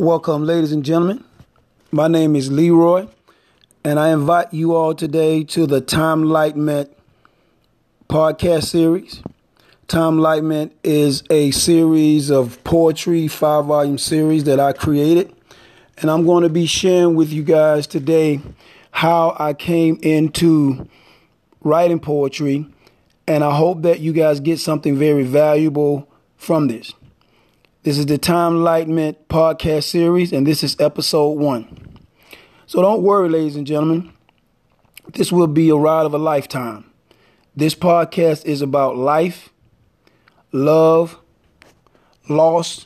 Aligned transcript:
Welcome, 0.00 0.44
ladies 0.44 0.70
and 0.70 0.84
gentlemen. 0.84 1.24
My 1.90 2.06
name 2.06 2.36
is 2.36 2.52
Leroy, 2.52 3.08
and 3.82 3.98
I 3.98 4.12
invite 4.12 4.54
you 4.54 4.76
all 4.76 4.94
today 4.94 5.42
to 5.42 5.66
the 5.66 5.80
Time 5.80 6.22
Lightment 6.22 6.88
podcast 8.08 8.66
series. 8.66 9.24
Time 9.88 10.18
Lightment 10.18 10.70
is 10.84 11.24
a 11.30 11.50
series 11.50 12.30
of 12.30 12.62
poetry, 12.62 13.26
five 13.26 13.64
volume 13.64 13.98
series 13.98 14.44
that 14.44 14.60
I 14.60 14.72
created, 14.72 15.34
and 15.96 16.12
I'm 16.12 16.24
going 16.24 16.44
to 16.44 16.48
be 16.48 16.66
sharing 16.66 17.16
with 17.16 17.32
you 17.32 17.42
guys 17.42 17.88
today 17.88 18.40
how 18.92 19.34
I 19.36 19.52
came 19.52 19.98
into 20.00 20.88
writing 21.64 21.98
poetry, 21.98 22.68
and 23.26 23.42
I 23.42 23.56
hope 23.56 23.82
that 23.82 23.98
you 23.98 24.12
guys 24.12 24.38
get 24.38 24.60
something 24.60 24.96
very 24.96 25.24
valuable 25.24 26.08
from 26.36 26.68
this. 26.68 26.92
This 27.88 27.96
is 27.96 28.04
the 28.04 28.18
Time 28.18 28.56
Lightment 28.56 29.16
podcast 29.30 29.84
series, 29.84 30.30
and 30.30 30.46
this 30.46 30.62
is 30.62 30.78
episode 30.78 31.38
one. 31.38 31.96
So 32.66 32.82
don't 32.82 33.00
worry, 33.00 33.30
ladies 33.30 33.56
and 33.56 33.66
gentlemen. 33.66 34.12
This 35.14 35.32
will 35.32 35.46
be 35.46 35.70
a 35.70 35.74
ride 35.74 36.04
of 36.04 36.12
a 36.12 36.18
lifetime. 36.18 36.84
This 37.56 37.74
podcast 37.74 38.44
is 38.44 38.60
about 38.60 38.98
life, 38.98 39.48
love, 40.52 41.18
loss, 42.28 42.84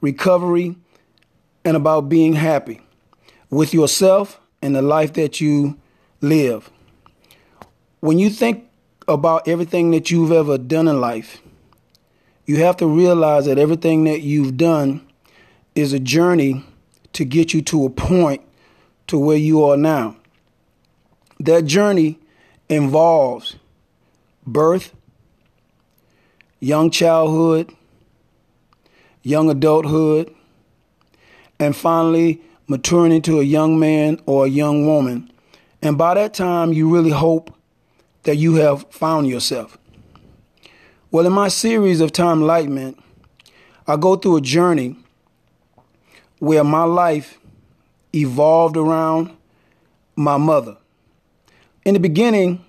recovery, 0.00 0.76
and 1.64 1.76
about 1.76 2.02
being 2.02 2.34
happy 2.34 2.82
with 3.50 3.74
yourself 3.74 4.40
and 4.62 4.76
the 4.76 4.82
life 4.82 5.14
that 5.14 5.40
you 5.40 5.76
live. 6.20 6.70
When 7.98 8.20
you 8.20 8.30
think 8.30 8.70
about 9.08 9.48
everything 9.48 9.90
that 9.90 10.12
you've 10.12 10.30
ever 10.30 10.56
done 10.56 10.86
in 10.86 11.00
life, 11.00 11.42
you 12.50 12.56
have 12.56 12.76
to 12.76 12.86
realize 12.88 13.46
that 13.46 13.58
everything 13.58 14.02
that 14.02 14.22
you've 14.22 14.56
done 14.56 15.06
is 15.76 15.92
a 15.92 16.00
journey 16.00 16.64
to 17.12 17.24
get 17.24 17.54
you 17.54 17.62
to 17.62 17.84
a 17.84 17.90
point 17.90 18.42
to 19.06 19.16
where 19.16 19.36
you 19.36 19.62
are 19.62 19.76
now. 19.76 20.16
That 21.38 21.64
journey 21.64 22.18
involves 22.68 23.54
birth, 24.44 24.92
young 26.58 26.90
childhood, 26.90 27.72
young 29.22 29.48
adulthood, 29.48 30.34
and 31.60 31.76
finally 31.76 32.42
maturing 32.66 33.12
into 33.12 33.38
a 33.38 33.44
young 33.44 33.78
man 33.78 34.20
or 34.26 34.46
a 34.46 34.48
young 34.48 34.88
woman. 34.88 35.30
And 35.82 35.96
by 35.96 36.14
that 36.14 36.34
time, 36.34 36.72
you 36.72 36.92
really 36.92 37.12
hope 37.12 37.54
that 38.24 38.34
you 38.34 38.56
have 38.56 38.90
found 38.90 39.28
yourself. 39.28 39.78
Well, 41.12 41.26
in 41.26 41.32
my 41.32 41.48
series 41.48 42.00
of 42.00 42.12
Time 42.12 42.40
Lightment, 42.40 42.96
I 43.84 43.96
go 43.96 44.14
through 44.14 44.36
a 44.36 44.40
journey 44.40 44.94
where 46.38 46.62
my 46.62 46.84
life 46.84 47.40
evolved 48.14 48.76
around 48.76 49.36
my 50.14 50.36
mother. 50.36 50.76
In 51.84 51.94
the 51.94 52.00
beginning, 52.00 52.64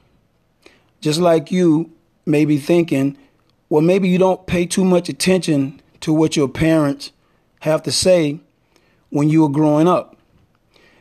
just 1.01 1.19
like 1.19 1.51
you 1.51 1.91
may 2.25 2.45
be 2.45 2.57
thinking, 2.57 3.15
well, 3.69 3.83
maybe 3.83 4.09
you 4.09 4.17
don't 4.17 4.47
pay 4.47 4.65
too 4.65 4.85
much 4.85 5.07
attention 5.07 5.79
to 5.99 6.11
what 6.11 6.35
your 6.35 6.47
parents 6.47 7.11
have 7.59 7.83
to 7.83 7.91
say 7.91 8.39
when 9.11 9.29
you 9.29 9.43
were 9.43 9.49
growing 9.49 9.87
up. 9.87 10.17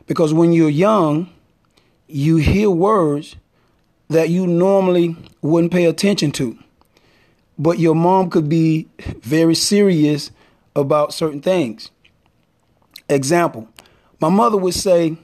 Because 0.07 0.35
when 0.35 0.53
you're 0.53 0.69
young, 0.69 1.33
you 2.07 2.37
hear 2.37 2.69
words 2.69 3.37
that 4.09 4.29
you 4.29 4.47
normally 4.47 5.17
wouldn't 5.41 5.73
pay 5.73 5.87
attention 5.87 6.33
to 6.33 6.59
but 7.61 7.79
your 7.79 7.95
mom 7.95 8.31
could 8.31 8.49
be 8.49 8.89
very 9.21 9.55
serious 9.55 10.31
about 10.75 11.13
certain 11.13 11.43
things. 11.43 11.91
Example, 13.07 13.69
my 14.19 14.31
mother 14.31 14.57
would 14.57 14.73
say, 14.73 15.19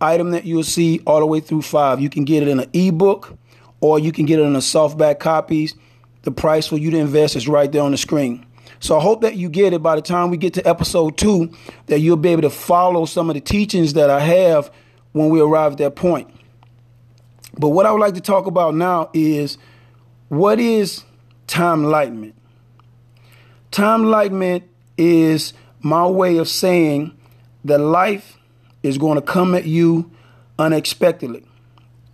item 0.00 0.30
that 0.30 0.44
you'll 0.44 0.62
see 0.62 1.00
all 1.06 1.20
the 1.20 1.26
way 1.26 1.40
through 1.40 1.62
five. 1.62 2.00
You 2.00 2.10
can 2.10 2.24
get 2.24 2.42
it 2.42 2.48
in 2.48 2.60
an 2.60 2.70
ebook 2.72 3.36
or 3.80 3.98
you 3.98 4.12
can 4.12 4.26
get 4.26 4.38
it 4.38 4.42
in 4.42 4.56
a 4.56 4.60
softback 4.60 5.18
copies. 5.18 5.74
The 6.22 6.30
price 6.30 6.66
for 6.66 6.76
you 6.76 6.90
to 6.90 6.98
invest 6.98 7.36
is 7.36 7.46
right 7.46 7.70
there 7.70 7.82
on 7.82 7.92
the 7.92 7.98
screen. 7.98 8.45
So 8.80 8.98
I 8.98 9.02
hope 9.02 9.22
that 9.22 9.36
you 9.36 9.48
get 9.48 9.72
it 9.72 9.82
by 9.82 9.96
the 9.96 10.02
time 10.02 10.30
we 10.30 10.36
get 10.36 10.54
to 10.54 10.68
episode 10.68 11.16
two, 11.16 11.52
that 11.86 12.00
you'll 12.00 12.16
be 12.16 12.30
able 12.30 12.42
to 12.42 12.50
follow 12.50 13.04
some 13.04 13.30
of 13.30 13.34
the 13.34 13.40
teachings 13.40 13.94
that 13.94 14.10
I 14.10 14.20
have 14.20 14.70
when 15.12 15.30
we 15.30 15.40
arrive 15.40 15.72
at 15.72 15.78
that 15.78 15.96
point. 15.96 16.30
But 17.58 17.70
what 17.70 17.86
I 17.86 17.92
would 17.92 18.00
like 18.00 18.14
to 18.14 18.20
talk 18.20 18.46
about 18.46 18.74
now 18.74 19.10
is 19.14 19.56
what 20.28 20.60
is 20.60 21.04
time 21.46 21.84
lightment? 21.84 22.34
Time 23.70 24.04
lightment 24.04 24.64
is 24.98 25.52
my 25.80 26.06
way 26.06 26.36
of 26.36 26.48
saying 26.48 27.16
that 27.64 27.78
life 27.78 28.38
is 28.82 28.98
going 28.98 29.16
to 29.16 29.22
come 29.22 29.54
at 29.54 29.64
you 29.64 30.10
unexpectedly. 30.58 31.44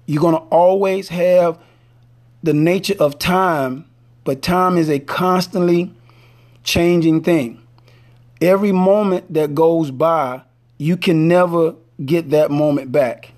You're 0.06 0.20
going 0.20 0.34
to 0.34 0.42
always 0.48 1.08
have 1.08 1.58
the 2.42 2.52
nature 2.52 2.96
of 2.98 3.18
time, 3.18 3.84
but 4.24 4.42
time 4.42 4.76
is 4.76 4.88
a 4.88 4.98
constantly 4.98 5.94
changing 6.62 7.22
thing. 7.22 7.60
Every 8.40 8.72
moment 8.72 9.32
that 9.34 9.54
goes 9.54 9.90
by, 9.90 10.42
you 10.78 10.96
can 10.96 11.28
never 11.28 11.74
get 12.04 12.30
that 12.30 12.50
moment 12.50 12.90
back. 12.90 13.32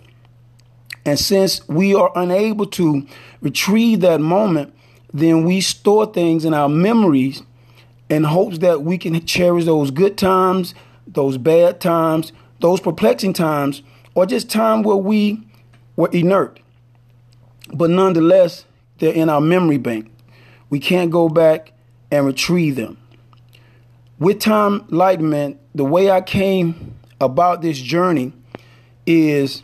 And 1.04 1.18
since 1.18 1.66
we 1.68 1.94
are 1.94 2.10
unable 2.16 2.66
to 2.66 3.06
retrieve 3.42 4.00
that 4.00 4.20
moment, 4.20 4.74
then 5.12 5.44
we 5.44 5.60
store 5.60 6.06
things 6.06 6.44
in 6.44 6.54
our 6.54 6.68
memories 6.68 7.42
in 8.08 8.24
hopes 8.24 8.58
that 8.58 8.82
we 8.82 8.96
can 8.98 9.24
cherish 9.26 9.64
those 9.64 9.90
good 9.90 10.16
times, 10.16 10.74
those 11.06 11.36
bad 11.36 11.80
times, 11.80 12.32
those 12.60 12.80
perplexing 12.80 13.32
times, 13.34 13.82
or 14.14 14.24
just 14.26 14.50
time 14.50 14.82
where 14.82 14.96
we 14.96 15.42
were 15.96 16.10
inert. 16.12 16.60
But 17.72 17.90
nonetheless, 17.90 18.64
they're 18.98 19.12
in 19.12 19.28
our 19.28 19.40
memory 19.40 19.78
bank. 19.78 20.10
We 20.70 20.80
can't 20.80 21.10
go 21.10 21.28
back 21.28 21.72
and 22.10 22.26
retrieve 22.26 22.76
them 22.76 22.96
with 24.18 24.40
Time 24.40 24.80
Lightment, 24.88 25.58
the 25.74 25.84
way 25.84 26.10
I 26.10 26.20
came 26.20 26.94
about 27.20 27.62
this 27.62 27.78
journey 27.78 28.32
is 29.06 29.62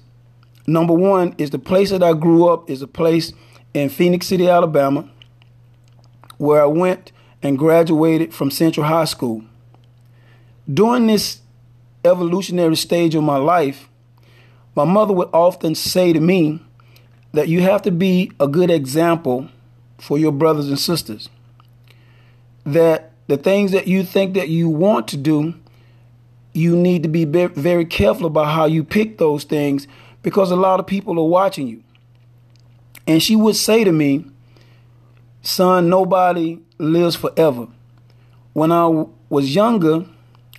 number 0.66 0.92
one 0.92 1.34
is 1.38 1.50
the 1.50 1.58
place 1.58 1.90
that 1.90 2.02
I 2.02 2.12
grew 2.12 2.48
up 2.48 2.68
is 2.68 2.82
a 2.82 2.86
place 2.86 3.32
in 3.74 3.88
Phenix 3.88 4.26
City, 4.26 4.48
Alabama, 4.48 5.08
where 6.38 6.62
I 6.62 6.66
went 6.66 7.12
and 7.42 7.58
graduated 7.58 8.34
from 8.34 8.50
Central 8.50 8.86
High 8.86 9.04
School. 9.04 9.44
During 10.72 11.06
this 11.06 11.40
evolutionary 12.04 12.76
stage 12.76 13.14
of 13.14 13.22
my 13.22 13.36
life, 13.36 13.88
my 14.74 14.84
mother 14.84 15.12
would 15.12 15.30
often 15.32 15.74
say 15.74 16.12
to 16.12 16.20
me 16.20 16.60
that 17.32 17.48
you 17.48 17.60
have 17.62 17.82
to 17.82 17.90
be 17.90 18.32
a 18.40 18.48
good 18.48 18.70
example 18.70 19.48
for 19.98 20.18
your 20.18 20.32
brothers 20.32 20.68
and 20.68 20.78
sisters. 20.78 21.28
That 22.64 23.09
the 23.30 23.36
things 23.36 23.70
that 23.70 23.86
you 23.86 24.02
think 24.02 24.34
that 24.34 24.48
you 24.48 24.68
want 24.68 25.06
to 25.06 25.16
do, 25.16 25.54
you 26.52 26.74
need 26.74 27.04
to 27.04 27.08
be 27.08 27.24
very 27.24 27.84
careful 27.84 28.26
about 28.26 28.46
how 28.46 28.64
you 28.64 28.82
pick 28.82 29.18
those 29.18 29.44
things 29.44 29.86
because 30.24 30.50
a 30.50 30.56
lot 30.56 30.80
of 30.80 30.88
people 30.88 31.16
are 31.16 31.28
watching 31.28 31.68
you. 31.68 31.80
And 33.06 33.22
she 33.22 33.36
would 33.36 33.54
say 33.54 33.84
to 33.84 33.92
me, 33.92 34.24
Son, 35.42 35.88
nobody 35.88 36.58
lives 36.78 37.14
forever. 37.14 37.68
When 38.52 38.72
I 38.72 39.04
was 39.28 39.54
younger, 39.54 40.06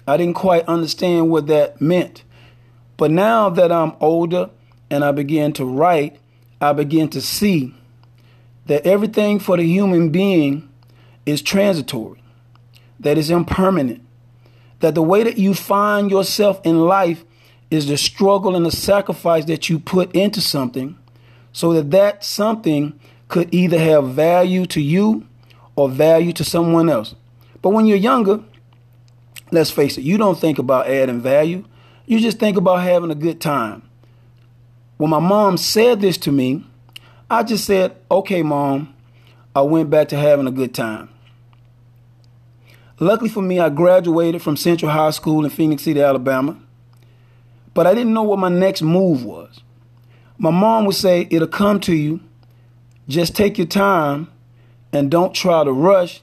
I 0.08 0.16
didn't 0.16 0.36
quite 0.36 0.64
understand 0.66 1.30
what 1.30 1.48
that 1.48 1.82
meant. 1.82 2.24
But 2.96 3.12
now 3.12 3.50
that 3.50 3.70
I'm 3.70 3.98
older 4.00 4.50
and 4.90 5.04
I 5.04 5.12
begin 5.12 5.52
to 5.54 5.66
write, 5.66 6.20
I 6.62 6.72
begin 6.72 7.10
to 7.10 7.20
see 7.20 7.76
that 8.68 8.88
everything 8.88 9.40
for 9.40 9.58
the 9.58 9.64
human 9.66 10.10
being 10.10 10.70
is 11.26 11.42
transitory, 11.42 12.21
that 13.02 13.18
is 13.18 13.30
impermanent, 13.30 14.02
that 14.80 14.96
the 14.96 15.04
way 15.04 15.24
that 15.24 15.38
you 15.38 15.54
find 15.54 16.10
yourself 16.10 16.62
in 16.64 16.80
life 16.80 17.24
is 17.70 17.88
the 17.88 17.98
struggle 17.98 18.56
and 18.56 18.66
the 18.66 18.72
sacrifice 18.72 19.46
that 19.46 19.70
you 19.70 19.80
put 19.80 20.14
into 20.16 20.42
something 20.42 20.98
so 21.52 21.74
that 21.74 21.92
that 21.92 22.24
something 22.24 23.00
could 23.28 23.54
either 23.54 23.80
have 23.80 24.10
value 24.10 24.66
to 24.66 24.82
you 24.82 25.28
or 25.76 25.90
value 25.90 26.34
to 26.34 26.44
someone 26.44 26.90
else. 26.90 27.16
But 27.62 27.70
when 27.70 27.86
you're 27.86 27.98
younger, 27.98 28.44
let's 29.52 29.72
face 29.72 29.98
it, 29.98 30.02
you 30.02 30.18
don't 30.18 30.40
think 30.40 30.60
about 30.60 30.88
adding 30.88 31.22
value. 31.22 31.66
You 32.06 32.20
just 32.20 32.40
think 32.40 32.58
about 32.58 32.84
having 32.84 33.12
a 33.12 33.16
good 33.16 33.40
time. 33.40 33.84
When 34.98 35.10
my 35.10 35.20
mom 35.20 35.58
said 35.58 36.02
this 36.02 36.18
to 36.20 36.32
me, 36.32 36.66
I 37.30 37.44
just 37.44 37.66
said, 37.66 37.96
okay, 38.10 38.44
mom. 38.44 38.94
I 39.56 39.62
went 39.62 39.90
back 39.90 40.08
to 40.10 40.18
having 40.18 40.48
a 40.48 40.52
good 40.52 40.74
time. 40.74 41.10
Luckily 43.02 43.32
for 43.32 43.42
me, 43.42 43.60
I 43.60 43.70
graduated 43.70 44.44
from 44.44 44.56
Central 44.56 44.92
High 44.92 45.10
School 45.10 45.44
in 45.44 45.50
Phenix 45.50 45.82
City, 45.82 46.00
Alabama. 46.00 46.56
But 47.74 47.88
I 47.88 47.96
didn't 47.96 48.14
know 48.14 48.22
what 48.22 48.38
my 48.38 48.48
next 48.48 48.84
move 48.84 49.26
was. 49.26 49.62
My 50.38 50.52
mom 50.52 50.86
would 50.86 50.94
say, 50.94 51.28
It'll 51.32 51.48
come 51.48 51.80
to 51.80 51.96
you. 51.96 52.20
Just 53.08 53.36
take 53.36 53.58
your 53.58 53.66
time 53.66 54.30
and 54.94 55.10
don't 55.10 55.34
try 55.34 55.64
to 55.64 55.72
rush 55.72 56.22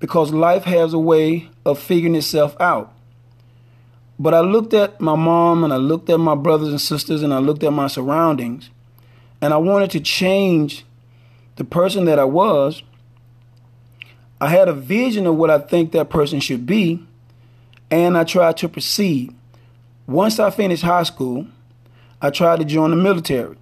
because 0.00 0.32
life 0.32 0.64
has 0.64 0.92
a 0.92 0.98
way 0.98 1.48
of 1.64 1.78
figuring 1.78 2.16
itself 2.16 2.60
out. 2.60 2.92
But 4.18 4.34
I 4.34 4.40
looked 4.40 4.74
at 4.74 5.00
my 5.00 5.14
mom 5.14 5.62
and 5.62 5.72
I 5.72 5.76
looked 5.76 6.10
at 6.10 6.18
my 6.18 6.34
brothers 6.34 6.70
and 6.70 6.80
sisters 6.80 7.22
and 7.22 7.32
I 7.32 7.38
looked 7.38 7.62
at 7.62 7.72
my 7.72 7.86
surroundings 7.86 8.70
and 9.40 9.54
I 9.54 9.58
wanted 9.58 9.92
to 9.92 10.00
change 10.00 10.84
the 11.54 11.64
person 11.64 12.04
that 12.06 12.18
I 12.18 12.24
was. 12.24 12.82
I 14.40 14.48
had 14.48 14.68
a 14.68 14.72
vision 14.72 15.26
of 15.26 15.36
what 15.36 15.50
I 15.50 15.58
think 15.58 15.92
that 15.92 16.10
person 16.10 16.40
should 16.40 16.66
be 16.66 17.06
and 17.90 18.16
I 18.18 18.24
tried 18.24 18.56
to 18.58 18.68
proceed. 18.68 19.34
Once 20.06 20.38
I 20.38 20.50
finished 20.50 20.82
high 20.82 21.04
school, 21.04 21.46
I 22.20 22.30
tried 22.30 22.58
to 22.58 22.64
join 22.64 22.90
the 22.90 22.96
military. 22.96 23.56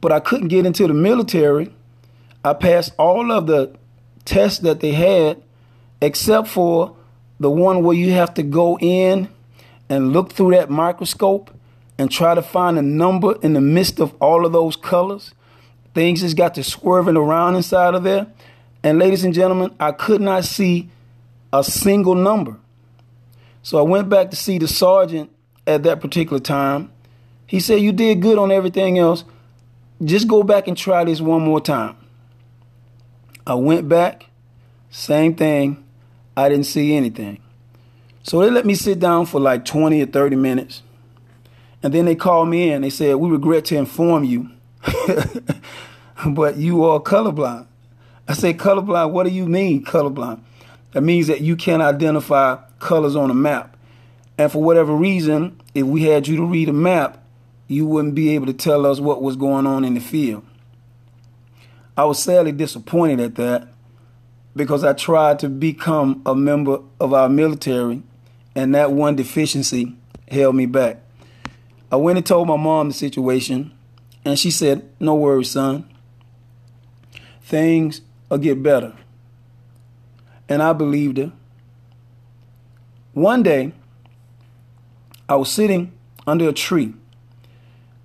But 0.00 0.12
I 0.12 0.20
couldn't 0.20 0.48
get 0.48 0.66
into 0.66 0.86
the 0.86 0.94
military. 0.94 1.72
I 2.44 2.54
passed 2.54 2.92
all 2.98 3.30
of 3.30 3.46
the 3.46 3.76
tests 4.24 4.60
that 4.60 4.80
they 4.80 4.92
had 4.92 5.42
except 6.00 6.48
for 6.48 6.96
the 7.38 7.50
one 7.50 7.82
where 7.82 7.96
you 7.96 8.12
have 8.12 8.34
to 8.34 8.42
go 8.42 8.78
in 8.78 9.28
and 9.88 10.12
look 10.12 10.32
through 10.32 10.52
that 10.52 10.70
microscope 10.70 11.50
and 11.98 12.10
try 12.10 12.34
to 12.34 12.42
find 12.42 12.78
a 12.78 12.82
number 12.82 13.36
in 13.42 13.52
the 13.52 13.60
midst 13.60 14.00
of 14.00 14.14
all 14.20 14.46
of 14.46 14.52
those 14.52 14.76
colors. 14.76 15.34
Things 15.94 16.20
just 16.20 16.36
got 16.36 16.54
to 16.54 16.62
swerving 16.62 17.16
around 17.16 17.56
inside 17.56 17.94
of 17.94 18.04
there. 18.04 18.26
And 18.82 18.98
ladies 18.98 19.24
and 19.24 19.34
gentlemen, 19.34 19.74
I 19.78 19.92
could 19.92 20.20
not 20.20 20.44
see 20.44 20.88
a 21.52 21.62
single 21.62 22.14
number. 22.14 22.56
So 23.62 23.78
I 23.78 23.82
went 23.82 24.08
back 24.08 24.30
to 24.30 24.36
see 24.36 24.58
the 24.58 24.68
sergeant 24.68 25.30
at 25.66 25.82
that 25.82 26.00
particular 26.00 26.40
time. 26.40 26.90
He 27.46 27.60
said, 27.60 27.80
You 27.80 27.92
did 27.92 28.22
good 28.22 28.38
on 28.38 28.50
everything 28.50 28.98
else. 28.98 29.24
Just 30.02 30.28
go 30.28 30.42
back 30.42 30.66
and 30.66 30.76
try 30.76 31.04
this 31.04 31.20
one 31.20 31.42
more 31.42 31.60
time. 31.60 31.96
I 33.46 33.54
went 33.54 33.88
back, 33.88 34.26
same 34.90 35.34
thing. 35.34 35.84
I 36.36 36.48
didn't 36.48 36.66
see 36.66 36.94
anything. 36.94 37.42
So 38.22 38.40
they 38.40 38.50
let 38.50 38.64
me 38.64 38.74
sit 38.74 38.98
down 38.98 39.26
for 39.26 39.40
like 39.40 39.64
20 39.64 40.00
or 40.02 40.06
30 40.06 40.36
minutes. 40.36 40.82
And 41.82 41.92
then 41.92 42.04
they 42.04 42.14
called 42.14 42.48
me 42.48 42.70
in. 42.70 42.82
They 42.82 42.90
said, 42.90 43.16
We 43.16 43.28
regret 43.30 43.66
to 43.66 43.76
inform 43.76 44.24
you, 44.24 44.50
but 46.26 46.56
you 46.56 46.84
are 46.84 47.00
colorblind. 47.00 47.66
I 48.30 48.34
said, 48.34 48.58
Colorblind, 48.58 49.10
what 49.10 49.26
do 49.26 49.32
you 49.32 49.44
mean, 49.44 49.84
colorblind? 49.84 50.40
That 50.92 51.00
means 51.00 51.26
that 51.26 51.40
you 51.40 51.56
can't 51.56 51.82
identify 51.82 52.58
colors 52.78 53.16
on 53.16 53.28
a 53.28 53.34
map. 53.34 53.76
And 54.38 54.52
for 54.52 54.62
whatever 54.62 54.94
reason, 54.94 55.60
if 55.74 55.84
we 55.84 56.04
had 56.04 56.28
you 56.28 56.36
to 56.36 56.44
read 56.44 56.68
a 56.68 56.72
map, 56.72 57.24
you 57.66 57.86
wouldn't 57.86 58.14
be 58.14 58.32
able 58.36 58.46
to 58.46 58.52
tell 58.52 58.86
us 58.86 59.00
what 59.00 59.20
was 59.20 59.34
going 59.34 59.66
on 59.66 59.84
in 59.84 59.94
the 59.94 60.00
field. 60.00 60.44
I 61.96 62.04
was 62.04 62.22
sadly 62.22 62.52
disappointed 62.52 63.18
at 63.18 63.34
that 63.34 63.66
because 64.54 64.84
I 64.84 64.92
tried 64.92 65.40
to 65.40 65.48
become 65.48 66.22
a 66.24 66.36
member 66.36 66.78
of 67.00 67.12
our 67.12 67.28
military, 67.28 68.00
and 68.54 68.72
that 68.76 68.92
one 68.92 69.16
deficiency 69.16 69.96
held 70.28 70.54
me 70.54 70.66
back. 70.66 71.02
I 71.90 71.96
went 71.96 72.16
and 72.16 72.24
told 72.24 72.46
my 72.46 72.56
mom 72.56 72.90
the 72.90 72.94
situation, 72.94 73.72
and 74.24 74.38
she 74.38 74.52
said, 74.52 74.88
No 75.00 75.16
worries, 75.16 75.50
son. 75.50 75.92
Things 77.42 78.02
will 78.30 78.38
get 78.38 78.62
better. 78.62 78.94
And 80.48 80.62
I 80.62 80.72
believed 80.72 81.18
her. 81.18 81.32
One 83.12 83.42
day, 83.42 83.72
I 85.28 85.36
was 85.36 85.50
sitting 85.50 85.92
under 86.26 86.48
a 86.48 86.52
tree. 86.52 86.94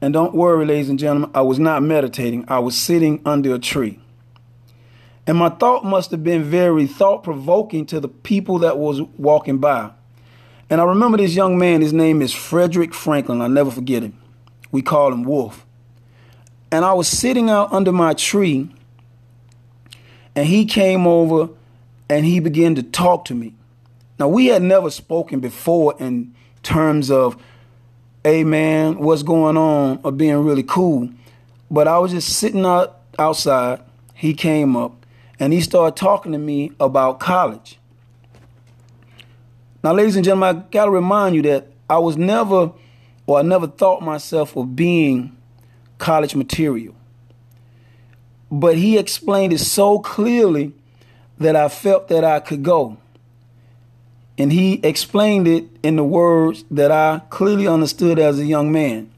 And 0.01 0.13
don't 0.13 0.35
worry, 0.35 0.65
ladies 0.65 0.89
and 0.89 0.99
gentlemen, 0.99 1.31
I 1.33 1.41
was 1.41 1.57
not 1.57 1.81
meditating. 1.81 2.45
I 2.47 2.59
was 2.59 2.77
sitting 2.77 3.21
under 3.25 3.55
a 3.55 3.59
tree. 3.59 3.99
And 5.25 5.37
my 5.37 5.49
thought 5.49 5.85
must 5.85 6.11
have 6.11 6.23
been 6.23 6.43
very 6.43 6.85
thought 6.85 7.23
provoking 7.23 7.85
to 7.87 7.99
the 7.99 8.07
people 8.07 8.59
that 8.59 8.77
was 8.77 9.01
walking 9.17 9.57
by. 9.57 9.91
And 10.69 10.81
I 10.81 10.83
remember 10.83 11.17
this 11.17 11.35
young 11.35 11.57
man, 11.57 11.81
his 11.81 11.93
name 11.93 12.21
is 12.21 12.33
Frederick 12.33 12.93
Franklin. 12.93 13.41
I'll 13.41 13.49
never 13.49 13.71
forget 13.71 14.03
him. 14.03 14.19
We 14.71 14.81
call 14.81 15.11
him 15.11 15.23
Wolf. 15.23 15.65
And 16.71 16.83
I 16.83 16.93
was 16.93 17.07
sitting 17.07 17.49
out 17.49 17.71
under 17.71 17.91
my 17.91 18.13
tree, 18.13 18.69
and 20.35 20.45
he 20.47 20.65
came 20.65 21.07
over 21.07 21.49
and 22.09 22.25
he 22.25 22.39
began 22.39 22.75
to 22.75 22.83
talk 22.83 23.25
to 23.25 23.33
me. 23.33 23.53
Now, 24.19 24.27
we 24.27 24.47
had 24.47 24.61
never 24.61 24.89
spoken 24.89 25.39
before 25.39 25.95
in 25.99 26.33
terms 26.63 27.11
of, 27.11 27.41
hey 28.23 28.43
man, 28.43 28.99
what's 28.99 29.23
going 29.23 29.57
on, 29.57 29.99
or 30.03 30.11
being 30.11 30.43
really 30.43 30.63
cool. 30.63 31.09
But 31.69 31.87
I 31.87 31.97
was 31.99 32.11
just 32.11 32.29
sitting 32.29 32.65
out 32.65 32.99
outside. 33.19 33.81
He 34.13 34.33
came 34.33 34.75
up 34.75 35.05
and 35.39 35.51
he 35.51 35.61
started 35.61 35.97
talking 35.97 36.31
to 36.31 36.37
me 36.37 36.71
about 36.79 37.19
college. 37.19 37.79
Now, 39.83 39.93
ladies 39.93 40.15
and 40.15 40.25
gentlemen, 40.25 40.57
I 40.57 40.69
got 40.71 40.85
to 40.85 40.91
remind 40.91 41.35
you 41.35 41.41
that 41.43 41.67
I 41.89 41.97
was 41.99 42.17
never, 42.17 42.71
or 43.27 43.39
I 43.39 43.41
never 43.41 43.67
thought 43.67 44.01
myself 44.01 44.55
of 44.55 44.75
being 44.75 45.35
college 45.97 46.35
material. 46.35 46.95
But 48.57 48.77
he 48.77 48.97
explained 48.97 49.51
it 49.51 49.57
so 49.57 49.99
clearly 49.99 50.71
that 51.39 51.57
I 51.57 51.67
felt 51.67 52.07
that 52.07 52.23
I 52.23 52.39
could 52.39 52.63
go. 52.63 52.95
And 54.37 54.53
he 54.53 54.79
explained 54.81 55.45
it 55.45 55.65
in 55.83 55.97
the 55.97 56.05
words 56.05 56.63
that 56.71 56.89
I 56.89 57.21
clearly 57.29 57.67
understood 57.67 58.17
as 58.17 58.39
a 58.39 58.45
young 58.45 58.71
man. 58.71 59.11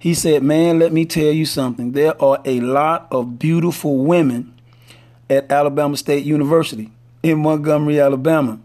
He 0.00 0.14
said, 0.14 0.42
Man, 0.42 0.80
let 0.80 0.92
me 0.92 1.04
tell 1.04 1.30
you 1.30 1.46
something. 1.46 1.92
There 1.92 2.20
are 2.20 2.40
a 2.44 2.58
lot 2.58 3.06
of 3.12 3.38
beautiful 3.38 3.98
women 3.98 4.52
at 5.30 5.48
Alabama 5.48 5.96
State 5.96 6.24
University 6.24 6.90
in 7.22 7.38
Montgomery, 7.38 8.00
Alabama. 8.00 8.58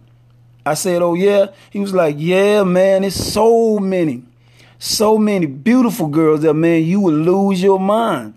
I 0.65 0.73
said, 0.73 1.03
Oh, 1.03 1.13
yeah. 1.13 1.47
He 1.69 1.77
was 1.77 1.93
like, 1.93 2.15
Yeah, 2.17 2.63
man, 2.63 3.03
it's 3.03 3.15
so 3.15 3.77
many, 3.77 4.23
so 4.79 5.19
many 5.19 5.45
beautiful 5.45 6.07
girls 6.07 6.41
that, 6.41 6.55
man, 6.55 6.83
you 6.85 7.01
would 7.01 7.13
lose 7.13 7.61
your 7.61 7.79
mind. 7.79 8.33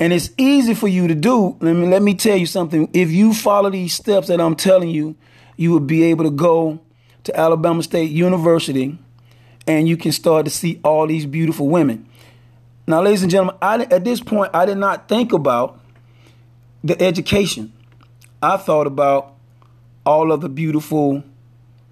And 0.00 0.14
it's 0.14 0.30
easy 0.38 0.72
for 0.74 0.88
you 0.88 1.06
to 1.08 1.14
do. 1.14 1.56
Let 1.60 1.74
me, 1.74 1.86
let 1.86 2.00
me 2.00 2.14
tell 2.14 2.36
you 2.36 2.46
something. 2.46 2.88
If 2.94 3.10
you 3.10 3.34
follow 3.34 3.68
these 3.68 3.92
steps 3.92 4.28
that 4.28 4.40
I'm 4.40 4.56
telling 4.56 4.88
you, 4.88 5.14
you 5.56 5.70
will 5.70 5.80
be 5.80 6.04
able 6.04 6.24
to 6.24 6.30
go 6.30 6.80
to 7.24 7.38
Alabama 7.38 7.82
State 7.82 8.10
University 8.10 8.98
and 9.66 9.86
you 9.86 9.98
can 9.98 10.10
start 10.10 10.46
to 10.46 10.50
see 10.50 10.80
all 10.82 11.06
these 11.06 11.26
beautiful 11.26 11.68
women. 11.68 12.08
Now, 12.86 13.02
ladies 13.02 13.22
and 13.22 13.30
gentlemen, 13.30 13.56
I, 13.60 13.82
at 13.82 14.04
this 14.04 14.20
point, 14.20 14.50
I 14.54 14.64
did 14.64 14.78
not 14.78 15.06
think 15.06 15.34
about 15.34 15.78
the 16.82 17.00
education. 17.00 17.72
I 18.42 18.56
thought 18.56 18.86
about 18.86 19.34
all 20.06 20.32
of 20.32 20.40
the 20.40 20.48
beautiful 20.48 21.22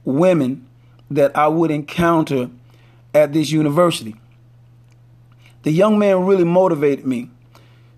women 0.04 0.66
that 1.10 1.36
I 1.36 1.48
would 1.48 1.70
encounter 1.70 2.48
at 3.12 3.34
this 3.34 3.50
university. 3.50 4.16
The 5.62 5.70
young 5.70 5.98
man 5.98 6.24
really 6.24 6.44
motivated 6.44 7.06
me. 7.06 7.30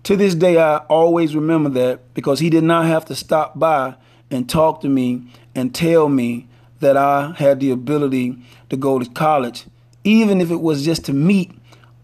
To 0.03 0.15
this 0.15 0.33
day, 0.33 0.57
I 0.57 0.77
always 0.77 1.35
remember 1.35 1.69
that 1.69 2.13
because 2.13 2.39
he 2.39 2.49
did 2.49 2.63
not 2.63 2.85
have 2.85 3.05
to 3.05 3.15
stop 3.15 3.59
by 3.59 3.95
and 4.31 4.49
talk 4.49 4.81
to 4.81 4.89
me 4.89 5.27
and 5.53 5.75
tell 5.75 6.09
me 6.09 6.47
that 6.79 6.97
I 6.97 7.33
had 7.37 7.59
the 7.59 7.69
ability 7.71 8.37
to 8.69 8.77
go 8.77 8.97
to 8.97 9.09
college, 9.11 9.65
even 10.03 10.41
if 10.41 10.49
it 10.49 10.61
was 10.61 10.83
just 10.83 11.05
to 11.05 11.13
meet 11.13 11.51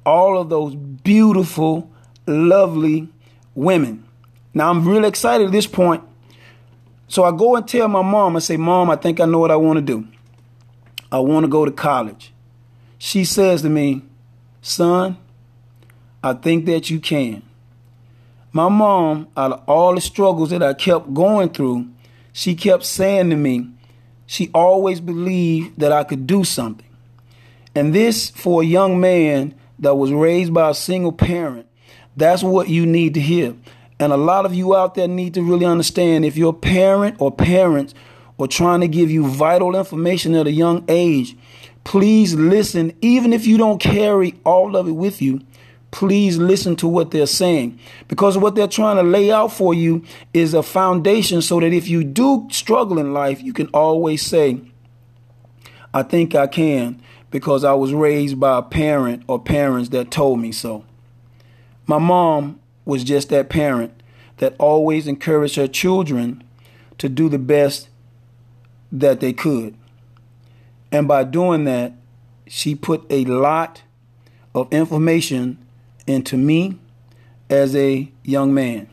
all 0.06 0.40
of 0.40 0.50
those 0.50 0.76
beautiful, 0.76 1.92
lovely 2.28 3.10
women. 3.56 4.06
Now, 4.54 4.70
I'm 4.70 4.88
really 4.88 5.08
excited 5.08 5.48
at 5.48 5.52
this 5.52 5.68
point. 5.68 6.04
So 7.08 7.24
I 7.24 7.32
go 7.32 7.56
and 7.56 7.68
tell 7.68 7.88
my 7.88 8.02
mom, 8.02 8.36
I 8.36 8.40
say, 8.40 8.58
Mom, 8.58 8.90
I 8.90 8.96
think 8.96 9.20
I 9.20 9.26
know 9.26 9.40
what 9.40 9.52
I 9.52 9.56
want 9.56 9.78
to 9.78 9.82
do. 9.82 10.08
I 11.12 11.20
want 11.20 11.46
to 11.46 11.48
go 11.48 11.66
to 11.66 11.72
college. 11.72 12.34
She 12.98 13.24
says 13.24 13.62
to 13.62 13.70
me, 13.70 14.04
Son, 14.62 15.18
I 16.24 16.34
think 16.34 16.66
that 16.66 16.90
you 16.90 17.00
can. 17.00 17.44
My 18.58 18.70
mom, 18.70 19.28
out 19.38 19.52
of 19.52 19.64
all 19.70 19.94
the 19.94 20.02
struggles 20.02 20.50
that 20.50 20.64
I 20.64 20.74
kept 20.74 21.14
going 21.14 21.50
through, 21.50 21.90
she 22.34 22.56
kept 22.56 22.86
saying 22.86 23.30
to 23.30 23.36
me, 23.36 23.70
she 24.26 24.50
always 24.52 25.00
believed 25.00 25.80
that 25.80 25.92
I 25.92 26.04
could 26.04 26.26
do 26.26 26.44
something. 26.44 26.90
And 27.76 27.94
this, 27.94 28.32
for 28.32 28.64
a 28.64 28.66
young 28.66 29.00
man 29.00 29.54
that 29.78 29.94
was 29.94 30.12
raised 30.12 30.56
by 30.56 30.72
a 30.72 30.74
single 30.74 31.12
parent, 31.12 31.68
that's 32.16 32.42
what 32.42 32.68
you 32.68 32.88
need 32.88 33.14
to 33.14 33.20
hear. 33.20 33.54
And 34.00 34.12
a 34.12 34.18
lot 34.18 34.44
of 34.44 34.56
you 34.56 34.76
out 34.76 34.96
there 34.96 35.08
need 35.08 35.36
to 35.36 35.44
really 35.44 35.68
understand 35.68 36.26
if 36.26 36.36
your 36.36 36.52
parent 36.52 37.18
or 37.20 37.32
parents 37.32 37.94
are 38.40 38.48
trying 38.48 38.82
to 38.82 38.88
give 38.88 39.12
you 39.12 39.28
vital 39.28 39.76
information 39.76 40.34
at 40.34 40.48
a 40.48 40.52
young 40.52 40.84
age, 40.88 41.38
please 41.84 42.34
listen, 42.34 42.92
even 43.02 43.34
if 43.34 43.46
you 43.46 43.60
don't 43.60 43.80
carry 43.80 44.34
all 44.44 44.76
of 44.76 44.88
it 44.88 44.94
with 44.94 45.22
you 45.22 45.42
please 45.92 46.38
listen 46.38 46.76
to 46.76 46.88
what 46.88 47.12
they're 47.12 47.26
saying 47.26 47.80
because 48.08 48.38
what 48.38 48.56
they're 48.56 48.68
trying 48.68 48.98
to 48.98 49.04
lay 49.04 49.32
out 49.32 49.52
for 49.52 49.74
you 49.74 50.04
is 50.34 50.54
a 50.54 50.64
foundation 50.64 51.42
so 51.42 51.60
that 51.60 51.74
if 51.74 51.88
you 51.88 52.04
do 52.04 52.48
struggle 52.52 53.00
in 53.00 53.14
life, 53.14 53.42
you 53.42 53.54
can 53.54 53.68
always 53.68 54.26
say, 54.26 54.60
I 55.94 56.04
think 56.04 56.36
I 56.36 56.48
can 56.48 57.02
because 57.32 57.64
I 57.64 57.74
was 57.74 57.94
raised 57.94 58.40
by 58.40 58.58
a 58.58 58.62
parent 58.62 59.24
or 59.28 59.40
parents 59.40 59.90
that 59.90 60.12
told 60.12 60.40
me 60.40 60.52
so. 60.52 60.84
My 61.86 61.98
mom 61.98 62.60
was 62.86 63.04
just 63.04 63.30
that 63.30 63.50
parent 63.50 63.94
that 64.38 64.56
always 64.60 65.08
encouraged 65.08 65.56
her 65.56 65.68
children 65.68 66.44
to 66.98 67.10
do 67.10 67.30
the 67.30 67.40
best 67.40 67.90
that 68.92 69.20
they 69.20 69.34
could. 69.34 69.76
And 70.92 71.08
by 71.08 71.24
doing 71.24 71.66
that, 71.66 71.94
she 72.46 72.76
put 72.76 73.06
a 73.10 73.26
lot 73.26 73.82
of 74.56 74.72
information 74.72 75.58
into 76.08 76.38
me 76.38 76.80
as 77.50 77.76
a 77.76 78.12
young 78.24 78.54
man. 78.54 78.88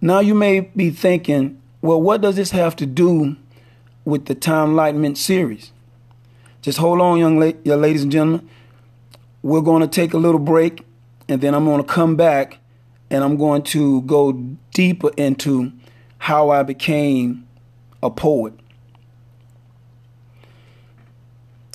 Now 0.00 0.20
you 0.20 0.34
may 0.34 0.60
be 0.60 0.90
thinking, 0.90 1.60
well, 1.82 2.00
what 2.00 2.20
does 2.20 2.36
this 2.36 2.50
have 2.50 2.76
to 2.76 2.86
do 2.86 3.36
with 4.04 4.26
the 4.26 4.34
Time 4.34 4.70
Enlightenment 4.70 5.18
series? 5.18 5.72
Just 6.62 6.78
hold 6.78 7.00
on, 7.00 7.18
young, 7.18 7.38
la- 7.38 7.74
ladies 7.76 8.02
and 8.02 8.12
gentlemen. 8.12 8.48
We're 9.42 9.62
going 9.62 9.82
to 9.82 9.88
take 9.88 10.12
a 10.12 10.18
little 10.18 10.40
break, 10.40 10.82
and 11.28 11.40
then 11.40 11.54
I'm 11.54 11.64
going 11.64 11.82
to 11.82 11.88
come 11.88 12.16
back 12.16 12.58
and 13.10 13.24
I'm 13.24 13.36
going 13.36 13.62
to 13.62 14.02
go 14.02 14.32
deeper 14.72 15.10
into 15.16 15.72
how 16.18 16.50
I 16.50 16.62
became 16.62 17.46
a 18.02 18.10
poet. 18.10 18.54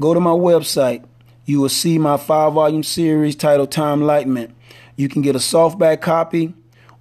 Go 0.00 0.12
to 0.12 0.20
my 0.20 0.30
website. 0.30 1.04
You 1.44 1.60
will 1.60 1.68
see 1.68 1.98
my 1.98 2.16
five 2.16 2.54
volume 2.54 2.82
series 2.82 3.36
titled 3.36 3.70
Time 3.70 4.00
Enlightenment. 4.00 4.54
You 4.96 5.08
can 5.08 5.22
get 5.22 5.36
a 5.36 5.38
softback 5.38 6.00
copy 6.00 6.52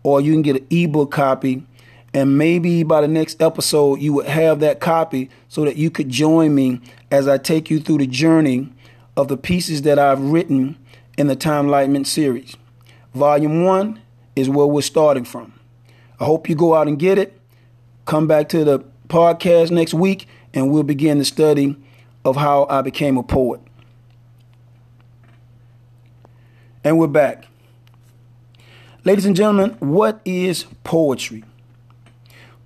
or 0.03 0.21
you 0.21 0.31
can 0.33 0.43
get 0.43 0.57
an 0.57 0.67
ebook 0.69 1.11
copy. 1.11 1.65
And 2.13 2.37
maybe 2.37 2.83
by 2.83 3.01
the 3.01 3.07
next 3.07 3.41
episode, 3.41 3.99
you 3.99 4.13
would 4.13 4.27
have 4.27 4.59
that 4.59 4.79
copy 4.79 5.31
so 5.47 5.65
that 5.65 5.75
you 5.75 5.89
could 5.89 6.09
join 6.09 6.53
me 6.53 6.81
as 7.09 7.27
I 7.27 7.39
take 7.39 7.71
you 7.71 7.79
through 7.79 7.97
the 7.97 8.07
journey 8.07 8.71
of 9.17 9.27
the 9.27 9.37
pieces 9.37 9.81
that 9.83 9.97
I've 9.97 10.21
written 10.21 10.77
in 11.17 11.27
the 11.27 11.35
Time 11.35 11.65
Enlightenment 11.65 12.07
series. 12.07 12.55
Volume 13.15 13.63
one 13.63 14.01
is 14.35 14.49
where 14.49 14.67
we're 14.67 14.81
starting 14.81 15.25
from. 15.25 15.53
I 16.19 16.25
hope 16.25 16.47
you 16.47 16.55
go 16.55 16.75
out 16.75 16.87
and 16.87 16.99
get 16.99 17.17
it. 17.17 17.39
Come 18.05 18.27
back 18.27 18.49
to 18.49 18.63
the 18.63 18.79
podcast 19.07 19.71
next 19.71 19.95
week, 19.95 20.27
and 20.53 20.71
we'll 20.71 20.83
begin 20.83 21.17
the 21.17 21.25
study 21.25 21.75
of 22.25 22.35
how 22.35 22.65
I 22.69 22.81
became 22.81 23.17
a 23.17 23.23
poet. 23.23 23.61
And 26.83 26.97
we're 26.97 27.07
back. 27.07 27.45
Ladies 29.05 29.25
and 29.25 29.35
gentlemen, 29.35 29.71
what 29.79 30.21
is 30.25 30.65
poetry? 30.83 31.43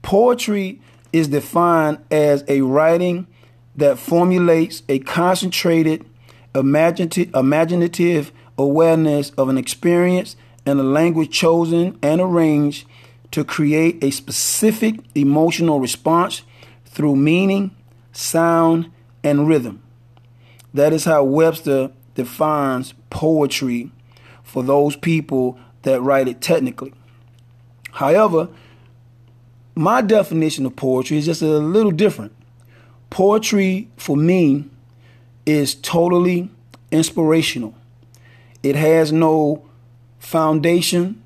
Poetry 0.02 0.82
is 1.12 1.28
defined 1.28 2.00
as 2.12 2.44
a 2.48 2.62
writing 2.62 3.28
that 3.76 3.98
formulates 3.98 4.84
a 4.90 5.00
concentrated, 5.00 6.06
imaginative, 6.54 8.32
awareness 8.58 9.30
of 9.32 9.50
an 9.50 9.58
experience 9.58 10.36
and 10.66 10.80
a 10.80 10.84
language 10.84 11.32
chosen 11.32 11.98
and 12.02 12.20
arranged 12.20 12.88
to 13.32 13.44
create 13.44 14.04
a 14.04 14.12
specific 14.12 15.00
emotional 15.16 15.80
response 15.80 16.42
through 16.86 17.16
meaning, 17.16 17.76
sound, 18.12 18.92
and 19.24 19.48
rhythm. 19.48 19.82
That 20.74 20.94
is 20.94 21.06
how 21.06 21.24
Webster 21.24 21.92
defines 22.16 22.94
poetry 23.10 23.92
for 24.44 24.64
those 24.64 24.96
people 24.96 25.60
that 25.84 26.02
write 26.02 26.28
it 26.28 26.42
technically. 26.42 26.94
However, 27.92 28.50
my 29.76 30.02
definition 30.02 30.66
of 30.66 30.76
poetry 30.76 31.18
is 31.18 31.26
just 31.26 31.42
a 31.42 31.46
little 31.46 31.92
different. 31.92 32.34
Poetry 33.10 33.90
for 33.96 34.18
me 34.18 34.66
is 35.46 35.76
totally 35.76 36.50
inspirational. 36.92 37.76
It 38.64 38.76
has 38.76 39.12
no 39.12 39.66
foundation 40.20 41.24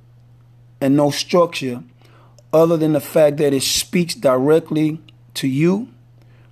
and 0.79 0.95
no 0.95 1.12
structure 1.12 1.83
other 2.53 2.77
than 2.77 2.93
the 2.93 3.00
fact 3.00 3.38
that 3.38 3.53
it 3.53 3.63
speaks 3.63 4.13
directly 4.13 5.00
to 5.36 5.48
you 5.48 5.88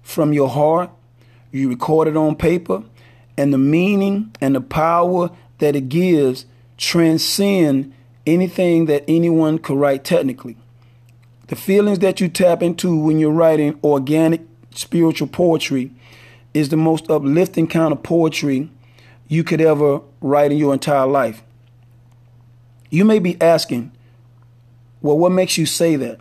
from 0.02 0.34
your 0.34 0.50
heart. 0.50 0.90
You 1.52 1.70
record 1.70 2.08
it 2.08 2.18
on 2.18 2.36
paper, 2.36 2.84
and 3.38 3.54
the 3.54 3.58
meaning 3.58 4.32
and 4.42 4.56
the 4.56 4.62
power 4.62 5.32
that 5.60 5.76
it 5.76 5.90
gives 5.90 6.46
transcend 6.78 7.94
anything 8.26 8.86
that 8.86 9.04
anyone 9.08 9.58
could 9.58 9.78
write 9.78 10.04
technically. 10.04 10.58
The 11.48 11.56
feelings 11.56 12.00
that 12.00 12.22
you 12.22 12.30
tap 12.30 12.62
into 12.62 12.96
when 12.96 13.20
you're 13.20 13.32
writing 13.32 13.80
organic 13.84 14.42
spiritual 14.72 15.28
poetry 15.28 15.92
is 16.54 16.70
the 16.70 16.78
most 16.78 17.10
uplifting 17.10 17.68
kind 17.68 17.92
of 17.92 18.04
poetry 18.04 18.70
you 19.28 19.44
could 19.44 19.62
ever 19.62 20.02
write 20.22 20.52
in 20.52 20.58
your 20.58 20.74
entire 20.74 21.08
life. 21.08 21.44
You 22.90 23.06
may 23.06 23.20
be 23.20 23.40
asking, 23.42 23.92
well, 25.02 25.18
what 25.18 25.32
makes 25.32 25.58
you 25.58 25.66
say 25.66 25.96
that? 25.96 26.20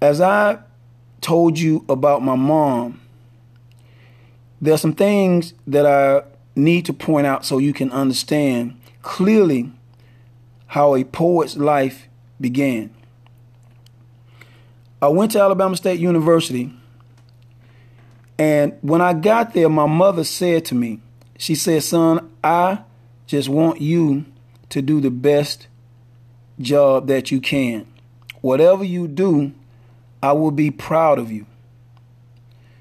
As 0.00 0.20
I 0.20 0.58
told 1.20 1.58
you 1.58 1.84
about 1.88 2.22
my 2.22 2.36
mom, 2.36 3.00
there 4.60 4.74
are 4.74 4.78
some 4.78 4.94
things 4.94 5.54
that 5.66 5.86
I 5.86 6.22
need 6.56 6.86
to 6.86 6.92
point 6.92 7.26
out 7.26 7.44
so 7.44 7.58
you 7.58 7.72
can 7.72 7.90
understand 7.92 8.78
clearly 9.02 9.72
how 10.66 10.94
a 10.94 11.04
poet's 11.04 11.56
life 11.56 12.08
began. 12.40 12.94
I 15.00 15.08
went 15.08 15.32
to 15.32 15.40
Alabama 15.40 15.76
State 15.76 16.00
University, 16.00 16.72
and 18.38 18.76
when 18.82 19.00
I 19.00 19.14
got 19.14 19.54
there, 19.54 19.68
my 19.68 19.86
mother 19.86 20.24
said 20.24 20.64
to 20.66 20.74
me, 20.74 21.00
She 21.38 21.54
said, 21.54 21.82
Son, 21.84 22.30
I 22.42 22.80
just 23.26 23.48
want 23.48 23.80
you 23.80 24.24
to 24.70 24.82
do 24.82 25.00
the 25.00 25.10
best 25.10 25.68
job 26.60 27.06
that 27.06 27.30
you 27.30 27.40
can. 27.40 27.86
Whatever 28.40 28.84
you 28.84 29.08
do, 29.08 29.52
I 30.22 30.32
will 30.32 30.50
be 30.50 30.70
proud 30.70 31.18
of 31.18 31.30
you. 31.30 31.46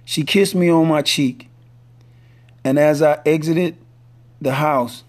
She 0.05 0.23
kissed 0.23 0.55
me 0.55 0.69
on 0.69 0.87
my 0.87 1.01
cheek, 1.01 1.49
and 2.67 2.77
as 2.77 3.01
I 3.01 3.19
exited 3.25 3.77
the 4.41 4.55
house 4.55 5.05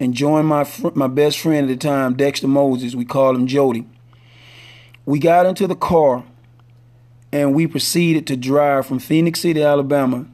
and 0.00 0.14
joined 0.14 0.48
my 0.48 0.64
fr- 0.64 0.88
my 0.94 1.06
best 1.06 1.38
friend 1.38 1.64
at 1.64 1.68
the 1.68 1.76
time, 1.76 2.14
Dexter 2.14 2.48
Moses, 2.48 2.94
we 2.94 3.04
called 3.04 3.36
him 3.36 3.46
Jody. 3.46 3.86
We 5.04 5.18
got 5.18 5.44
into 5.44 5.66
the 5.66 5.76
car 5.76 6.24
and 7.30 7.54
we 7.54 7.66
proceeded 7.66 8.26
to 8.28 8.38
drive 8.38 8.86
from 8.86 9.00
Phenix 9.00 9.40
City, 9.40 9.62
Alabama 9.62 10.24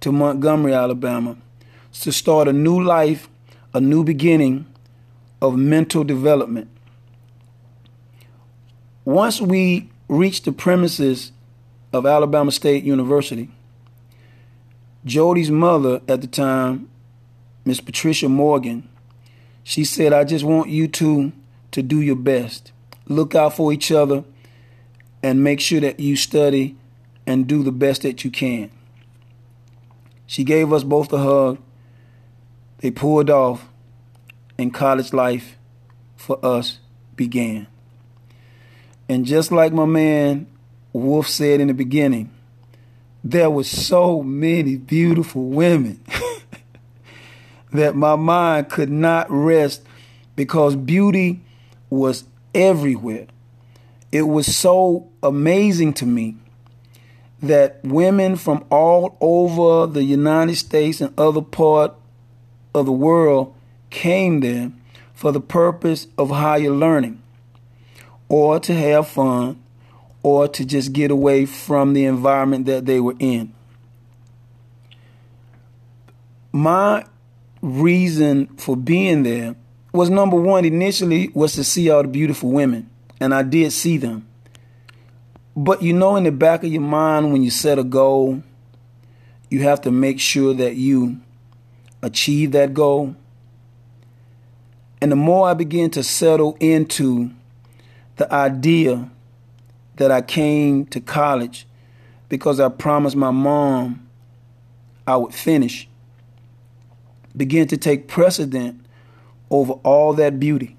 to 0.00 0.12
Montgomery, 0.12 0.74
Alabama 0.74 1.38
to 1.94 2.12
start 2.12 2.48
a 2.48 2.52
new 2.52 2.82
life, 2.82 3.30
a 3.72 3.80
new 3.80 4.04
beginning 4.04 4.66
of 5.40 5.56
mental 5.56 6.04
development. 6.04 6.68
Once 9.06 9.40
we 9.40 9.88
reached 10.08 10.44
the 10.44 10.52
premises 10.52 11.32
of 11.94 12.04
Alabama 12.04 12.52
State 12.52 12.84
University, 12.84 13.48
Jody's 15.04 15.50
mother 15.50 16.00
at 16.08 16.20
the 16.20 16.26
time, 16.26 16.88
Miss 17.64 17.80
Patricia 17.80 18.28
Morgan, 18.28 18.88
she 19.62 19.84
said, 19.84 20.12
I 20.12 20.24
just 20.24 20.44
want 20.44 20.70
you 20.70 20.88
two 20.88 21.32
to 21.72 21.82
do 21.82 22.00
your 22.00 22.16
best. 22.16 22.72
Look 23.06 23.34
out 23.34 23.54
for 23.54 23.72
each 23.72 23.90
other 23.92 24.24
and 25.22 25.44
make 25.44 25.60
sure 25.60 25.80
that 25.80 26.00
you 26.00 26.16
study 26.16 26.76
and 27.26 27.46
do 27.46 27.62
the 27.62 27.72
best 27.72 28.02
that 28.02 28.24
you 28.24 28.30
can. 28.30 28.70
She 30.26 30.44
gave 30.44 30.72
us 30.72 30.84
both 30.84 31.12
a 31.12 31.18
hug. 31.18 31.58
They 32.78 32.90
pulled 32.90 33.30
off, 33.30 33.68
and 34.58 34.72
college 34.72 35.12
life 35.12 35.56
for 36.16 36.44
us 36.44 36.78
began. 37.16 37.66
And 39.08 39.24
just 39.24 39.52
like 39.52 39.72
my 39.72 39.84
man 39.84 40.46
Wolf 40.92 41.28
said 41.28 41.60
in 41.60 41.68
the 41.68 41.74
beginning, 41.74 42.30
there 43.24 43.48
were 43.50 43.64
so 43.64 44.22
many 44.22 44.76
beautiful 44.76 45.46
women 45.46 45.98
that 47.72 47.96
my 47.96 48.14
mind 48.14 48.68
could 48.68 48.90
not 48.90 49.26
rest 49.30 49.82
because 50.36 50.76
beauty 50.76 51.40
was 51.88 52.24
everywhere. 52.54 53.26
It 54.12 54.22
was 54.22 54.54
so 54.54 55.08
amazing 55.22 55.94
to 55.94 56.06
me 56.06 56.36
that 57.42 57.80
women 57.82 58.36
from 58.36 58.64
all 58.70 59.16
over 59.20 59.90
the 59.90 60.04
United 60.04 60.56
States 60.56 61.00
and 61.00 61.18
other 61.18 61.42
part 61.42 61.94
of 62.74 62.84
the 62.84 62.92
world 62.92 63.54
came 63.88 64.40
there 64.40 64.70
for 65.14 65.32
the 65.32 65.40
purpose 65.40 66.06
of 66.18 66.30
higher 66.30 66.70
learning 66.70 67.22
or 68.28 68.60
to 68.60 68.74
have 68.74 69.08
fun 69.08 69.63
or 70.24 70.48
to 70.48 70.64
just 70.64 70.94
get 70.94 71.10
away 71.10 71.44
from 71.44 71.92
the 71.92 72.06
environment 72.06 72.64
that 72.64 72.86
they 72.86 72.98
were 72.98 73.14
in. 73.18 73.52
My 76.50 77.04
reason 77.60 78.46
for 78.56 78.74
being 78.74 79.22
there 79.22 79.54
was 79.92 80.08
number 80.08 80.36
one 80.36 80.64
initially 80.64 81.28
was 81.34 81.52
to 81.52 81.62
see 81.62 81.90
all 81.90 82.02
the 82.02 82.08
beautiful 82.08 82.50
women 82.50 82.88
and 83.20 83.34
I 83.34 83.42
did 83.42 83.70
see 83.72 83.98
them. 83.98 84.26
But 85.54 85.82
you 85.82 85.92
know 85.92 86.16
in 86.16 86.24
the 86.24 86.32
back 86.32 86.64
of 86.64 86.72
your 86.72 86.82
mind 86.82 87.30
when 87.30 87.42
you 87.42 87.50
set 87.50 87.78
a 87.78 87.84
goal, 87.84 88.42
you 89.50 89.62
have 89.62 89.82
to 89.82 89.90
make 89.90 90.18
sure 90.18 90.54
that 90.54 90.76
you 90.76 91.20
achieve 92.02 92.52
that 92.52 92.72
goal. 92.72 93.14
And 95.02 95.12
the 95.12 95.16
more 95.16 95.48
I 95.48 95.54
began 95.54 95.90
to 95.90 96.02
settle 96.02 96.56
into 96.60 97.30
the 98.16 98.32
idea 98.32 99.10
that 99.96 100.10
I 100.10 100.22
came 100.22 100.86
to 100.86 101.00
college 101.00 101.66
because 102.28 102.60
I 102.60 102.68
promised 102.68 103.16
my 103.16 103.30
mom 103.30 104.08
I 105.06 105.16
would 105.16 105.34
finish, 105.34 105.88
began 107.36 107.66
to 107.68 107.76
take 107.76 108.08
precedent 108.08 108.84
over 109.50 109.74
all 109.84 110.14
that 110.14 110.40
beauty. 110.40 110.76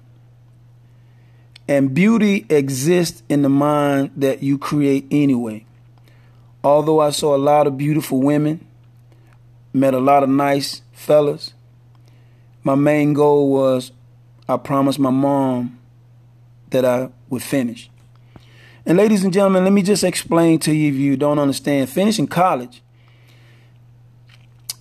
And 1.68 1.94
beauty 1.94 2.46
exists 2.48 3.22
in 3.28 3.42
the 3.42 3.48
mind 3.48 4.10
that 4.16 4.42
you 4.42 4.58
create 4.58 5.06
anyway. 5.10 5.64
Although 6.62 7.00
I 7.00 7.10
saw 7.10 7.34
a 7.34 7.38
lot 7.38 7.66
of 7.66 7.76
beautiful 7.76 8.20
women, 8.20 8.66
met 9.72 9.94
a 9.94 9.98
lot 9.98 10.22
of 10.22 10.28
nice 10.28 10.82
fellas, 10.92 11.54
my 12.64 12.74
main 12.74 13.12
goal 13.12 13.50
was 13.50 13.92
I 14.48 14.56
promised 14.56 14.98
my 14.98 15.10
mom 15.10 15.78
that 16.70 16.84
I 16.84 17.10
would 17.28 17.42
finish. 17.42 17.90
And 18.88 18.96
ladies 18.96 19.24
and 19.24 19.32
gentlemen, 19.32 19.64
let 19.64 19.72
me 19.72 19.82
just 19.82 20.04
explain 20.04 20.60
to 20.60 20.72
you 20.72 20.92
if 20.92 20.94
you 20.94 21.16
don't 21.16 21.40
understand. 21.40 21.90
Finishing 21.90 22.28
college 22.28 22.82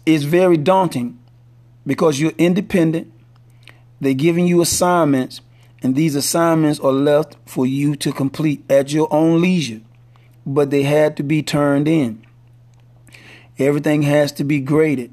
is 0.05 0.25
very 0.25 0.57
daunting 0.57 1.19
because 1.87 2.19
you're 2.19 2.33
independent. 2.37 3.11
They're 3.99 4.13
giving 4.13 4.45
you 4.45 4.61
assignments, 4.61 5.41
and 5.81 5.95
these 5.95 6.13
assignments 6.13 6.79
are 6.79 6.91
left 6.91 7.35
for 7.47 7.65
you 7.65 7.95
to 7.95 8.11
complete 8.11 8.63
at 8.69 8.93
your 8.93 9.11
own 9.11 9.41
leisure. 9.41 9.81
But 10.45 10.69
they 10.69 10.83
had 10.83 11.17
to 11.17 11.23
be 11.23 11.41
turned 11.41 11.87
in. 11.87 12.23
Everything 13.57 14.03
has 14.03 14.31
to 14.33 14.43
be 14.43 14.59
graded. 14.59 15.11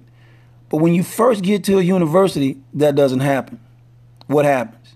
But 0.68 0.78
when 0.78 0.92
you 0.92 1.02
first 1.02 1.42
get 1.42 1.64
to 1.64 1.78
a 1.78 1.83
university, 1.83 2.59
that 2.74 2.94
doesn't 2.94 3.20
happen. 3.20 3.59
What 4.26 4.44
happens? 4.44 4.94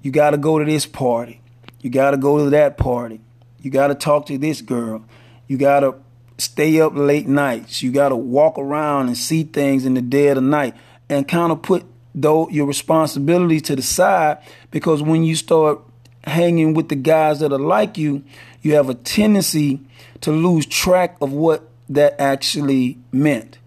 You 0.00 0.10
got 0.10 0.30
to 0.30 0.38
go 0.38 0.58
to 0.58 0.64
this 0.64 0.86
party. 0.86 1.42
You 1.84 1.90
got 1.90 2.12
to 2.12 2.16
go 2.16 2.42
to 2.42 2.48
that 2.48 2.78
party. 2.78 3.20
You 3.60 3.70
got 3.70 3.88
to 3.88 3.94
talk 3.94 4.24
to 4.26 4.38
this 4.38 4.62
girl. 4.62 5.04
You 5.46 5.58
got 5.58 5.80
to 5.80 5.96
stay 6.38 6.80
up 6.80 6.94
late 6.96 7.28
nights. 7.28 7.82
You 7.82 7.92
got 7.92 8.08
to 8.08 8.16
walk 8.16 8.58
around 8.58 9.08
and 9.08 9.18
see 9.18 9.42
things 9.42 9.84
in 9.84 9.92
the 9.92 10.00
dead 10.00 10.38
of 10.38 10.44
night 10.44 10.74
and 11.10 11.28
kind 11.28 11.52
of 11.52 11.60
put 11.60 11.84
though 12.14 12.48
your 12.48 12.64
responsibility 12.64 13.60
to 13.60 13.76
the 13.76 13.82
side 13.82 14.38
because 14.70 15.02
when 15.02 15.24
you 15.24 15.36
start 15.36 15.78
hanging 16.24 16.72
with 16.72 16.88
the 16.88 16.96
guys 16.96 17.40
that 17.40 17.52
are 17.52 17.58
like 17.58 17.98
you, 17.98 18.24
you 18.62 18.76
have 18.76 18.88
a 18.88 18.94
tendency 18.94 19.78
to 20.22 20.32
lose 20.32 20.64
track 20.64 21.18
of 21.20 21.34
what 21.34 21.68
that 21.90 22.18
actually 22.18 22.96
meant. 23.12 23.58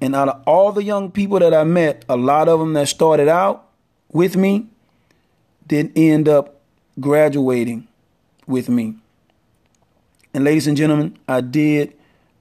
And 0.00 0.14
out 0.14 0.28
of 0.28 0.42
all 0.46 0.70
the 0.70 0.84
young 0.84 1.10
people 1.10 1.40
that 1.40 1.52
I 1.52 1.64
met, 1.64 2.04
a 2.08 2.16
lot 2.16 2.48
of 2.48 2.60
them 2.60 2.74
that 2.74 2.86
started 2.86 3.26
out 3.26 3.66
with 4.12 4.36
me 4.36 4.68
didn't 5.66 5.98
end 5.98 6.28
up 6.28 6.57
graduating 7.00 7.88
with 8.46 8.68
me. 8.68 8.96
And 10.34 10.44
ladies 10.44 10.66
and 10.66 10.76
gentlemen, 10.76 11.18
I 11.26 11.40
did 11.40 11.94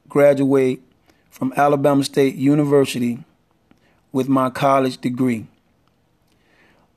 graduate 0.09 0.81
from 1.29 1.53
Alabama 1.55 2.03
State 2.03 2.35
University 2.35 3.19
with 4.11 4.27
my 4.27 4.49
college 4.49 4.97
degree. 4.97 5.47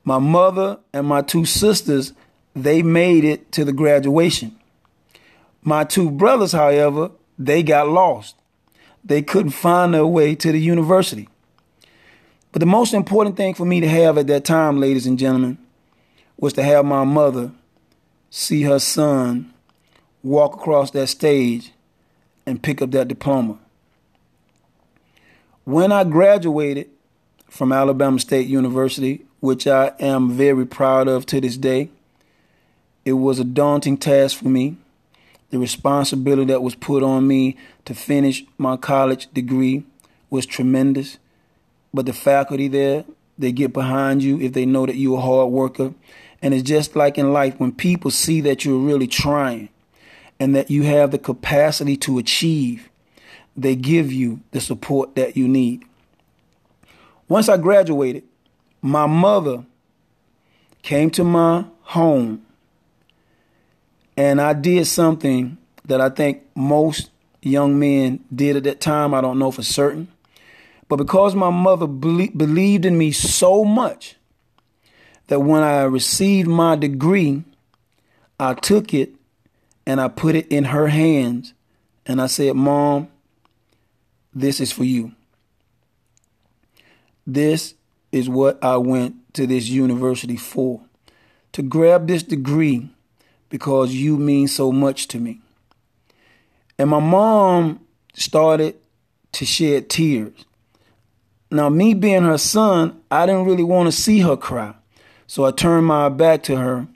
My 0.05 0.19
mother 0.19 0.79
and 0.93 1.07
my 1.07 1.23
two 1.23 1.45
sisters, 1.45 2.13
they 2.55 2.83
made 2.83 3.25
it 3.25 3.53
to 3.53 3.65
the 3.65 3.73
graduation. 3.73 4.57
My 5.63 5.85
two 5.85 6.11
brothers, 6.11 6.53
however, 6.53 7.11
they 7.39 7.63
got 7.63 7.89
lost. 7.89 8.37
They 9.05 9.23
couldn't 9.23 9.53
find 9.53 9.95
their 9.95 10.07
way 10.07 10.35
to 10.37 10.53
the 10.53 10.61
university. 10.61 11.29
But 12.53 12.61
the 12.61 12.67
most 12.67 12.95
important 12.95 13.37
thing 13.37 13.55
for 13.55 13.65
me 13.65 13.81
to 13.81 13.89
have 13.89 14.19
at 14.19 14.27
that 14.27 14.45
time, 14.45 14.81
ladies 14.81 15.07
and 15.07 15.19
gentlemen, 15.19 15.59
was 16.41 16.55
to 16.55 16.63
have 16.63 16.85
my 16.85 17.05
mother 17.05 17.53
see 18.31 18.63
her 18.63 18.79
son 18.79 19.53
walk 20.23 20.55
across 20.55 20.91
that 20.93 21.09
stage 21.09 21.73
and 22.47 22.63
pick 22.63 22.81
up 22.81 22.91
that 22.93 23.09
diploma. 23.09 23.59
When 25.65 25.93
I 25.93 26.05
graduated 26.05 26.89
from 27.49 27.73
Alabama 27.73 28.19
State 28.19 28.47
University, 28.47 29.25
which 29.41 29.67
I 29.67 29.93
am 30.01 30.33
very 30.33 30.67
proud 30.67 31.09
of 31.09 31.27
to 31.27 31.41
this 31.41 31.57
day, 31.57 31.91
it 33.05 33.13
was 33.13 33.39
a 33.39 33.45
daunting 33.45 33.97
task 33.97 34.39
for 34.39 34.49
me. 34.49 34.77
The 35.51 35.59
responsibility 35.59 36.53
that 36.53 36.63
was 36.63 36.75
put 36.75 37.03
on 37.03 37.27
me 37.27 37.57
to 37.85 37.95
finish 37.95 38.45
my 38.57 38.77
college 38.77 39.29
degree 39.33 39.85
was 40.31 40.47
tremendous. 40.47 41.19
But 41.93 42.07
the 42.07 42.13
faculty 42.13 42.69
there, 42.69 43.05
they 43.39 43.53
get 43.53 43.73
behind 43.73 44.23
you 44.23 44.41
if 44.41 44.53
they 44.53 44.65
know 44.65 44.87
that 44.87 44.97
you're 44.97 45.19
a 45.19 45.23
hard 45.23 45.51
worker 45.51 45.93
and 46.43 46.55
it's 46.55 46.69
just 46.69 46.97
like 46.97 47.19
in 47.19 47.33
life 47.33 47.59
when 47.59 47.73
people 47.73 48.11
see 48.11 48.41
that 48.43 48.65
you're 48.65 48.79
really 48.79 49.07
trying 49.07 49.69
and 50.39 50.55
that 50.55 50.71
you 50.71 50.85
have 50.85 51.11
the 51.11 51.19
capacity 51.19 51.97
to 51.99 52.19
achieve, 52.19 52.89
they 53.57 53.77
give 53.77 54.13
you 54.13 54.41
the 54.53 54.61
support 54.61 55.15
that 55.17 55.37
you 55.37 55.47
need. 55.47 55.85
Once 57.29 57.49
I 57.49 57.59
graduated, 57.59 58.25
my 58.81 59.07
mother 59.07 59.65
came 60.83 61.11
to 61.11 61.25
my 61.25 61.67
home 61.83 62.45
and 64.17 64.41
I 64.41 64.55
did 64.55 64.87
something 64.87 65.59
that 65.85 66.01
I 66.01 66.09
think 66.09 66.43
most 66.55 67.11
young 67.43 67.79
men 67.79 68.25
did 68.35 68.57
at 68.57 68.65
that 68.65 68.81
time. 68.81 69.15
I 69.15 69.21
don't 69.21 69.39
know 69.39 69.51
for 69.51 69.63
certain. 69.63 70.09
But 70.89 70.97
because 70.97 71.35
my 71.35 71.51
mother 71.51 71.87
believed 71.87 72.85
in 72.85 72.99
me 72.99 73.13
so 73.13 73.65
much 73.65 74.17
that 75.31 75.39
when 75.39 75.63
I 75.63 75.85
received 75.85 76.49
my 76.49 76.75
degree, 76.75 77.45
I 78.41 78.55
took 78.55 78.93
it 78.93 79.15
and 79.87 80.01
I 80.01 80.09
put 80.09 80.35
it 80.35 80.49
in 80.49 80.65
her 80.65 80.89
hands 80.89 81.55
and 82.05 82.21
I 82.21 82.27
said, 82.27 82.57
Mom, 82.57 83.07
this 84.35 84.61
is 84.61 84.73
for 84.73 84.83
you. 84.83 85.13
This 87.29 87.75
is 88.11 88.29
what 88.29 88.59
I 88.61 88.77
went 88.79 89.33
to 89.35 89.47
this 89.47 89.69
university 89.69 90.37
for 90.37 90.81
to 91.53 91.63
grab 91.63 92.09
this 92.09 92.25
degree 92.25 92.91
because 93.51 93.95
you 93.95 94.17
mean 94.17 94.49
so 94.49 94.73
much 94.73 95.07
to 95.09 95.21
me. 95.21 95.41
And 96.77 96.91
my 96.91 96.99
mom 96.99 97.87
started 98.15 98.75
to 99.31 99.45
shed 99.45 99.91
tears. 99.91 100.45
Now, 101.53 101.69
me 101.69 101.95
being 101.95 102.25
her 102.25 102.39
son, 102.39 103.01
I 103.13 103.27
didn't 103.27 103.45
really 103.45 103.63
want 103.63 103.87
to 103.87 103.93
see 103.93 104.19
her 104.21 104.37
cry. 104.37 104.75
So 105.31 105.45
I 105.45 105.53
turned 105.53 105.87
my 105.87 106.09
back 106.09 106.43
to 106.43 106.57
her 106.57 106.89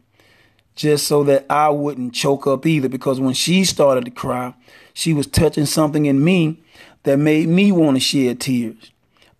just 0.74 1.06
so 1.06 1.22
that 1.22 1.46
I 1.48 1.68
wouldn't 1.68 2.14
choke 2.14 2.48
up 2.48 2.66
either 2.66 2.88
because 2.88 3.20
when 3.20 3.32
she 3.32 3.62
started 3.62 4.06
to 4.06 4.10
cry, 4.10 4.54
she 4.92 5.14
was 5.14 5.28
touching 5.28 5.66
something 5.66 6.06
in 6.06 6.24
me 6.24 6.60
that 7.04 7.20
made 7.20 7.48
me 7.48 7.70
want 7.70 7.96
to 7.96 8.00
shed 8.00 8.40
tears. 8.40 8.90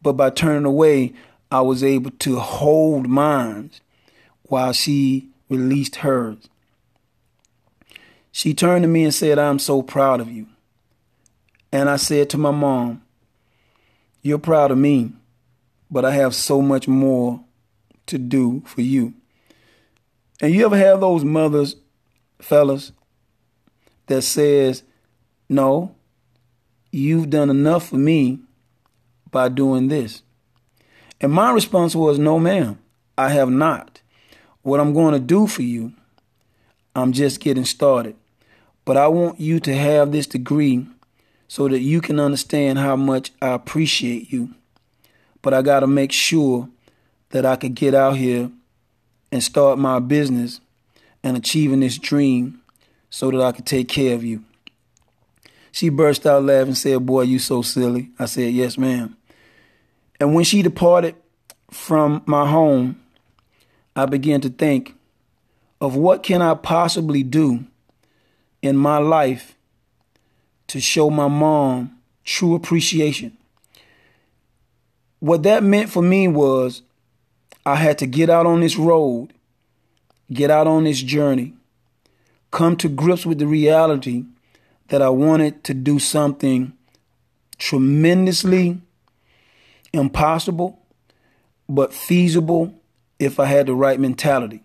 But 0.00 0.12
by 0.12 0.30
turning 0.30 0.64
away, 0.64 1.12
I 1.50 1.60
was 1.62 1.82
able 1.82 2.12
to 2.12 2.38
hold 2.38 3.08
mine 3.08 3.72
while 4.44 4.72
she 4.72 5.28
released 5.48 5.96
hers. 5.96 6.48
She 8.30 8.54
turned 8.54 8.84
to 8.84 8.88
me 8.88 9.02
and 9.02 9.12
said, 9.12 9.40
I'm 9.40 9.58
so 9.58 9.82
proud 9.82 10.20
of 10.20 10.30
you. 10.30 10.46
And 11.72 11.90
I 11.90 11.96
said 11.96 12.30
to 12.30 12.38
my 12.38 12.52
mom, 12.52 13.02
You're 14.22 14.38
proud 14.38 14.70
of 14.70 14.78
me, 14.78 15.10
but 15.90 16.04
I 16.04 16.12
have 16.12 16.32
so 16.32 16.62
much 16.62 16.86
more 16.86 17.40
to 18.06 18.18
do 18.18 18.62
for 18.66 18.80
you. 18.80 19.14
And 20.40 20.52
you 20.52 20.66
ever 20.66 20.76
have 20.76 21.00
those 21.00 21.24
mothers, 21.24 21.76
fellas, 22.40 22.92
that 24.06 24.22
says, 24.22 24.82
No, 25.48 25.94
you've 26.90 27.30
done 27.30 27.50
enough 27.50 27.88
for 27.88 27.96
me 27.96 28.40
by 29.30 29.48
doing 29.48 29.88
this. 29.88 30.22
And 31.20 31.32
my 31.32 31.50
response 31.52 31.94
was, 31.94 32.18
No, 32.18 32.38
ma'am, 32.38 32.78
I 33.16 33.30
have 33.30 33.50
not. 33.50 34.00
What 34.62 34.80
I'm 34.80 34.94
going 34.94 35.12
to 35.14 35.20
do 35.20 35.46
for 35.46 35.62
you, 35.62 35.92
I'm 36.94 37.12
just 37.12 37.40
getting 37.40 37.64
started. 37.64 38.16
But 38.84 38.96
I 38.96 39.08
want 39.08 39.40
you 39.40 39.60
to 39.60 39.74
have 39.74 40.12
this 40.12 40.26
degree 40.26 40.86
so 41.48 41.68
that 41.68 41.80
you 41.80 42.00
can 42.00 42.18
understand 42.20 42.78
how 42.78 42.96
much 42.96 43.32
I 43.40 43.48
appreciate 43.48 44.32
you. 44.32 44.54
But 45.42 45.54
I 45.54 45.62
got 45.62 45.80
to 45.80 45.86
make 45.86 46.12
sure 46.12 46.68
that 47.34 47.44
I 47.44 47.56
could 47.56 47.74
get 47.74 47.96
out 47.96 48.16
here 48.16 48.48
and 49.32 49.42
start 49.42 49.76
my 49.76 49.98
business 49.98 50.60
and 51.24 51.36
achieving 51.36 51.80
this 51.80 51.98
dream 51.98 52.60
so 53.10 53.28
that 53.32 53.40
I 53.40 53.50
could 53.50 53.66
take 53.66 53.88
care 53.88 54.14
of 54.14 54.22
you. 54.22 54.44
She 55.72 55.88
burst 55.88 56.26
out 56.26 56.44
laughing 56.44 56.68
and 56.68 56.78
said, 56.78 57.04
Boy, 57.04 57.22
you 57.22 57.40
so 57.40 57.60
silly. 57.60 58.10
I 58.20 58.26
said, 58.26 58.52
Yes, 58.52 58.78
ma'am. 58.78 59.16
And 60.20 60.32
when 60.32 60.44
she 60.44 60.62
departed 60.62 61.16
from 61.72 62.22
my 62.24 62.48
home, 62.48 63.02
I 63.96 64.06
began 64.06 64.40
to 64.42 64.48
think 64.48 64.94
of 65.80 65.96
what 65.96 66.22
can 66.22 66.40
I 66.40 66.54
possibly 66.54 67.24
do 67.24 67.66
in 68.62 68.76
my 68.76 68.98
life 68.98 69.56
to 70.68 70.80
show 70.80 71.10
my 71.10 71.26
mom 71.26 71.98
true 72.22 72.54
appreciation. 72.54 73.36
What 75.18 75.42
that 75.42 75.64
meant 75.64 75.90
for 75.90 76.00
me 76.00 76.28
was 76.28 76.82
I 77.66 77.76
had 77.76 77.98
to 77.98 78.06
get 78.06 78.28
out 78.28 78.46
on 78.46 78.60
this 78.60 78.76
road, 78.76 79.32
get 80.32 80.50
out 80.50 80.66
on 80.66 80.84
this 80.84 81.00
journey, 81.00 81.54
come 82.50 82.76
to 82.76 82.88
grips 82.88 83.24
with 83.24 83.38
the 83.38 83.46
reality 83.46 84.24
that 84.88 85.00
I 85.00 85.08
wanted 85.08 85.64
to 85.64 85.74
do 85.74 85.98
something 85.98 86.72
tremendously 87.58 88.80
impossible, 89.92 90.78
but 91.68 91.94
feasible 91.94 92.74
if 93.18 93.40
I 93.40 93.46
had 93.46 93.66
the 93.66 93.74
right 93.74 93.98
mentality. 93.98 94.62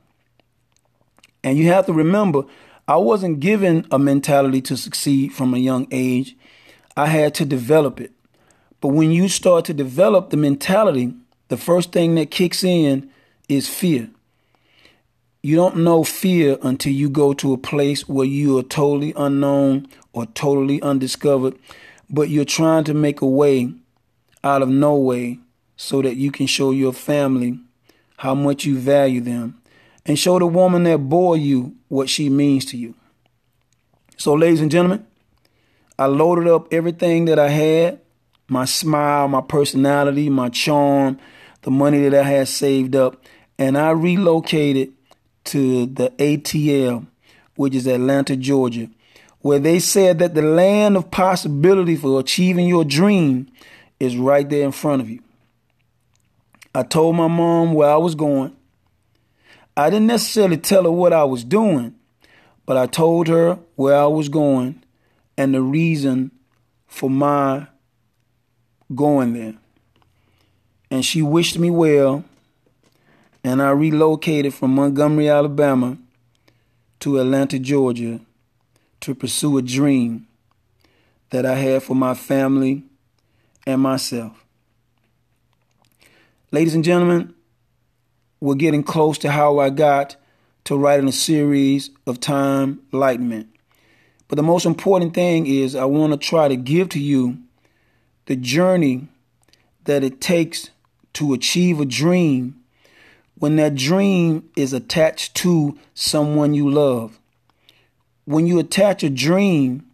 And 1.44 1.58
you 1.58 1.68
have 1.68 1.86
to 1.86 1.94
remember, 1.94 2.44
I 2.88 2.98
wasn't 2.98 3.40
given 3.40 3.88
a 3.92 4.00
mentality 4.00 4.62
to 4.64 4.76
succeed 4.76 5.32
from 5.32 5.54
a 5.54 5.60
young 5.60 5.88
age. 5.92 6.36
I 6.98 7.06
had 7.06 7.34
to 7.36 7.46
develop 7.46 8.02
it. 8.02 8.12
But 8.82 8.90
when 8.90 9.12
you 9.12 9.30
start 9.30 9.66
to 9.66 9.74
develop 9.74 10.30
the 10.30 10.38
mentality, 10.38 11.14
the 11.50 11.58
first 11.58 11.92
thing 11.92 12.16
that 12.16 12.32
kicks 12.32 12.64
in 12.64 13.10
is 13.48 13.68
fear. 13.68 14.10
You 15.42 15.56
don't 15.56 15.78
know 15.78 16.04
fear 16.04 16.58
until 16.62 16.94
you 16.94 17.10
go 17.10 17.34
to 17.34 17.54
a 17.54 17.58
place 17.58 18.08
where 18.08 18.26
you 18.26 18.58
are 18.58 18.64
totally 18.64 19.14
unknown 19.16 19.88
or 20.14 20.26
totally 20.28 20.82
undiscovered, 20.82 21.58
but 22.10 22.30
you're 22.30 22.46
trying 22.46 22.84
to 22.86 22.94
make 22.94 23.22
a 23.22 23.28
way 23.28 23.74
out 24.44 24.62
of 24.62 24.70
no 24.70 24.96
way 24.96 25.40
so 25.76 26.02
that 26.02 26.16
you 26.16 26.32
can 26.32 26.46
show 26.46 26.72
your 26.72 26.94
family 26.94 27.60
how 28.18 28.36
much 28.36 28.66
you 28.66 28.78
value 28.78 29.22
them 29.22 29.62
and 30.06 30.20
show 30.20 30.40
the 30.40 30.46
woman 30.46 30.84
that 30.84 30.98
bore 30.98 31.38
you 31.38 31.76
what 31.88 32.10
she 32.10 32.30
means 32.30 32.66
to 32.66 32.78
you. 32.78 32.94
So, 34.18 34.34
ladies 34.34 34.60
and 34.60 34.70
gentlemen, 34.70 35.06
I 35.98 36.08
loaded 36.08 36.48
up 36.48 36.74
everything 36.74 37.26
that 37.26 37.40
I 37.40 37.48
had 37.48 38.02
my 38.50 38.66
smile, 38.66 39.28
my 39.28 39.42
personality, 39.42 40.30
my 40.30 40.50
charm, 40.50 41.20
the 41.62 41.72
money 41.72 42.08
that 42.08 42.14
I 42.14 42.28
had 42.28 42.48
saved 42.48 42.96
up, 42.96 43.24
and 43.58 43.78
I 43.78 43.92
relocated 43.92 44.94
to 45.46 45.86
the 45.86 46.10
ATL, 46.12 47.08
which 47.56 47.76
is 47.76 47.88
Atlanta, 47.88 48.36
Georgia, 48.36 48.90
where 49.42 49.60
they 49.60 49.80
said 49.80 50.20
that 50.20 50.36
the 50.36 50.42
land 50.42 50.96
of 50.96 51.12
possibility 51.12 51.96
for 51.96 52.20
achieving 52.20 52.68
your 52.68 52.86
dream 52.86 53.48
is 54.00 54.16
right 54.16 54.50
there 54.50 54.66
in 54.66 54.72
front 54.72 55.02
of 55.02 55.10
you. 55.10 55.22
I 56.74 56.84
told 56.84 57.16
my 57.16 57.28
mom 57.28 57.74
where 57.74 57.90
I 57.90 57.98
was 57.98 58.16
going. 58.16 58.56
I 59.76 59.90
didn't 59.90 60.08
necessarily 60.08 60.58
tell 60.58 60.84
her 60.84 60.92
what 60.92 61.14
I 61.14 61.24
was 61.24 61.44
doing, 61.44 61.96
but 62.66 62.78
I 62.78 62.86
told 62.86 63.28
her 63.28 63.60
where 63.76 63.98
I 63.98 64.06
was 64.06 64.30
going 64.30 64.84
and 65.38 65.54
the 65.54 65.62
reason 65.62 66.32
for 66.86 67.10
my 67.10 67.68
going 68.94 69.34
there. 69.34 69.59
And 70.92 71.06
she 71.06 71.22
wished 71.22 71.60
me 71.60 71.70
well, 71.70 72.24
and 73.44 73.62
I 73.62 73.70
relocated 73.72 74.54
from 74.54 74.76
Montgomery, 74.76 75.30
Alabama 75.30 75.98
to 77.02 77.20
Atlanta, 77.20 77.60
Georgia 77.60 78.20
to 79.02 79.16
pursue 79.16 79.58
a 79.58 79.62
dream 79.62 80.28
that 81.30 81.46
I 81.46 81.56
had 81.56 81.84
for 81.84 81.96
my 81.96 82.14
family 82.14 82.84
and 83.66 83.82
myself. 83.82 84.44
Ladies 86.52 86.74
and 86.74 86.84
gentlemen, 86.84 87.34
we're 88.40 88.56
getting 88.56 88.84
close 88.84 89.18
to 89.20 89.32
how 89.32 89.60
I 89.60 89.70
got 89.70 90.16
to 90.66 90.78
writing 90.78 91.08
a 91.08 91.14
series 91.14 91.92
of 92.08 92.20
time 92.20 92.82
enlightenment. 92.92 93.48
But 94.28 94.36
the 94.36 94.44
most 94.44 94.66
important 94.66 95.14
thing 95.14 95.48
is 95.48 95.76
I 95.76 95.86
want 95.86 96.14
to 96.14 96.18
try 96.18 96.48
to 96.48 96.56
give 96.56 96.90
to 96.90 97.00
you 97.00 97.40
the 98.26 98.36
journey 98.36 99.08
that 99.86 100.04
it 100.04 100.22
takes 100.22 100.70
to 101.14 101.34
achieve 101.34 101.80
a 101.80 101.86
dream 101.86 102.56
when 103.36 103.56
that 103.56 103.76
dream 103.76 104.50
is 104.56 104.74
attached 104.74 105.36
to 105.36 105.78
someone 105.94 106.54
you 106.54 106.70
love. 106.70 107.20
When 108.26 108.46
you 108.46 108.60
attach 108.60 109.02
a 109.04 109.10
dream 109.10 109.86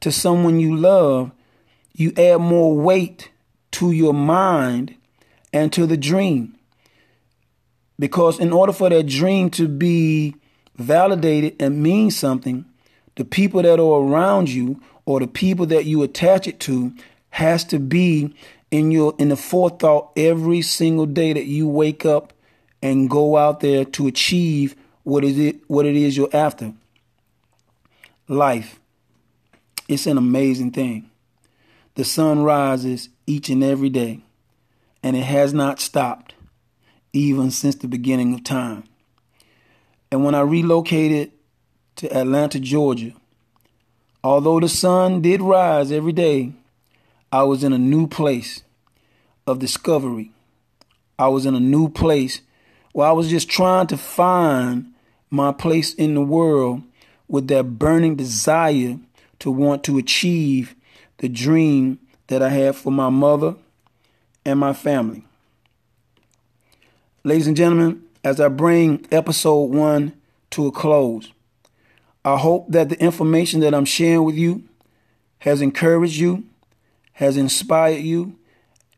to 0.00 0.10
someone 0.10 0.60
you 0.60 0.74
love, 0.74 1.30
you 1.94 2.12
add 2.16 2.40
more 2.40 2.76
weight 2.76 3.30
to 3.72 3.92
your 3.92 4.14
mind 4.14 4.94
and 5.52 5.72
to 5.72 5.86
the 5.86 5.96
dream. 5.96 6.56
Because 7.98 8.38
in 8.40 8.52
order 8.52 8.72
for 8.72 8.90
that 8.90 9.06
dream 9.06 9.50
to 9.50 9.68
be 9.68 10.36
validated 10.76 11.56
and 11.60 11.82
mean 11.82 12.10
something, 12.10 12.64
the 13.16 13.24
people 13.24 13.62
that 13.62 13.80
are 13.80 14.02
around 14.02 14.50
you 14.50 14.80
or 15.04 15.20
the 15.20 15.26
people 15.26 15.66
that 15.66 15.86
you 15.86 16.02
attach 16.02 16.46
it 16.46 16.60
to 16.60 16.92
has 17.30 17.64
to 17.64 17.78
be 17.78 18.34
in 18.70 18.90
your 18.90 19.14
in 19.18 19.28
the 19.28 19.36
forethought 19.36 20.12
every 20.16 20.62
single 20.62 21.06
day 21.06 21.32
that 21.32 21.46
you 21.46 21.68
wake 21.68 22.04
up 22.04 22.32
and 22.82 23.10
go 23.10 23.36
out 23.36 23.60
there 23.60 23.84
to 23.84 24.06
achieve 24.06 24.76
what 25.04 25.24
is 25.24 25.38
it 25.38 25.68
what 25.68 25.86
it 25.86 25.96
is 25.96 26.16
you're 26.16 26.34
after. 26.34 26.72
Life. 28.28 28.80
It's 29.88 30.06
an 30.06 30.18
amazing 30.18 30.72
thing. 30.72 31.10
The 31.94 32.04
sun 32.04 32.42
rises 32.42 33.08
each 33.26 33.48
and 33.48 33.62
every 33.62 33.88
day 33.88 34.20
and 35.02 35.16
it 35.16 35.22
has 35.22 35.54
not 35.54 35.80
stopped 35.80 36.34
even 37.12 37.50
since 37.50 37.76
the 37.76 37.88
beginning 37.88 38.34
of 38.34 38.44
time. 38.44 38.84
And 40.10 40.24
when 40.24 40.34
I 40.34 40.40
relocated 40.40 41.32
to 41.96 42.12
Atlanta, 42.16 42.60
Georgia, 42.60 43.12
although 44.22 44.60
the 44.60 44.68
sun 44.68 45.22
did 45.22 45.40
rise 45.40 45.90
every 45.90 46.12
day, 46.12 46.52
I 47.32 47.42
was 47.42 47.64
in 47.64 47.72
a 47.72 47.78
new 47.78 48.06
place. 48.06 48.62
of 49.46 49.58
discovery. 49.60 50.32
I 51.18 51.28
was 51.28 51.46
in 51.46 51.54
a 51.54 51.60
new 51.60 51.88
place 51.88 52.40
where 52.92 53.06
I 53.06 53.12
was 53.12 53.30
just 53.30 53.48
trying 53.48 53.86
to 53.88 53.96
find 53.96 54.92
my 55.30 55.52
place 55.52 55.94
in 55.94 56.14
the 56.14 56.20
world 56.20 56.82
with 57.28 57.48
that 57.48 57.78
burning 57.78 58.16
desire 58.16 58.98
to 59.38 59.50
want 59.50 59.84
to 59.84 59.98
achieve 59.98 60.74
the 61.18 61.28
dream 61.28 61.98
that 62.26 62.42
I 62.42 62.48
had 62.48 62.76
for 62.76 62.90
my 62.90 63.08
mother 63.08 63.54
and 64.44 64.58
my 64.58 64.72
family. 64.72 65.24
Ladies 67.24 67.46
and 67.46 67.56
gentlemen, 67.56 68.02
as 68.24 68.40
I 68.40 68.48
bring 68.48 69.06
episode 69.10 69.64
one 69.64 70.12
to 70.50 70.66
a 70.66 70.72
close, 70.72 71.32
I 72.24 72.36
hope 72.36 72.66
that 72.70 72.88
the 72.88 73.00
information 73.00 73.60
that 73.60 73.74
I'm 73.74 73.84
sharing 73.84 74.24
with 74.24 74.36
you 74.36 74.64
has 75.38 75.60
encouraged 75.62 76.16
you, 76.16 76.44
has 77.16 77.36
inspired 77.36 78.02
you, 78.02 78.38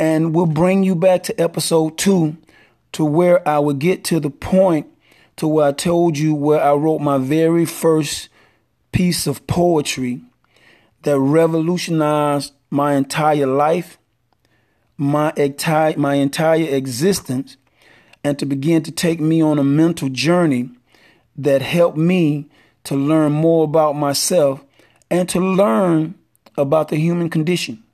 and 0.01 0.35
will 0.35 0.47
bring 0.47 0.83
you 0.83 0.95
back 0.95 1.23
to 1.25 1.41
episode 1.41 1.97
two 1.97 2.37
to 2.93 3.05
where 3.05 3.47
I 3.49 3.59
will 3.61 3.75
get 3.75 4.03
to 4.05 4.19
the 4.19 4.31
point 4.31 4.87
to 5.37 5.47
where 5.47 5.69
I 5.69 5.73
told 5.73 6.19
you 6.19 6.35
where 6.35 6.61
I 6.61 6.73
wrote 6.73 6.99
my 6.99 7.17
very 7.17 7.65
first 7.65 8.29
piece 8.91 9.29
of 9.29 9.47
poetry 9.47 10.21
that 11.03 11.19
revolutionized 11.19 12.53
my 12.71 12.95
entire 12.95 13.47
life, 13.47 13.99
my 14.97 15.33
entire, 15.37 15.97
my 15.97 16.15
entire 16.15 16.75
existence, 16.75 17.57
and 18.25 18.37
to 18.41 18.47
begin 18.47 18.83
to 18.83 18.91
take 18.91 19.21
me 19.21 19.41
on 19.41 19.61
a 19.61 19.65
mental 19.65 20.09
journey 20.09 20.71
that 21.37 21.63
helped 21.63 21.97
me 21.97 22.49
to 22.83 22.97
learn 22.97 23.31
more 23.31 23.63
about 23.63 23.95
myself 23.95 24.65
and 25.09 25.29
to 25.29 25.39
learn 25.39 26.17
about 26.57 26.89
the 26.89 26.97
human 26.97 27.31
condition. 27.31 27.85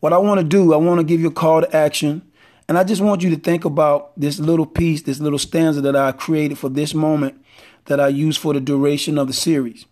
What 0.00 0.12
I 0.12 0.18
want 0.18 0.40
to 0.40 0.44
do, 0.44 0.72
I 0.72 0.76
want 0.76 1.00
to 1.00 1.04
give 1.04 1.20
you 1.20 1.28
a 1.28 1.32
call 1.32 1.60
to 1.60 1.76
action. 1.76 2.22
And 2.68 2.78
I 2.78 2.84
just 2.84 3.00
want 3.00 3.22
you 3.22 3.30
to 3.30 3.36
think 3.36 3.64
about 3.64 4.12
this 4.18 4.38
little 4.38 4.66
piece, 4.66 5.02
this 5.02 5.20
little 5.20 5.38
stanza 5.38 5.80
that 5.80 5.96
I 5.96 6.12
created 6.12 6.58
for 6.58 6.68
this 6.68 6.94
moment 6.94 7.42
that 7.86 7.98
I 7.98 8.08
use 8.08 8.36
for 8.36 8.52
the 8.52 8.60
duration 8.60 9.16
of 9.16 9.26
the 9.26 9.32
series. 9.32 9.86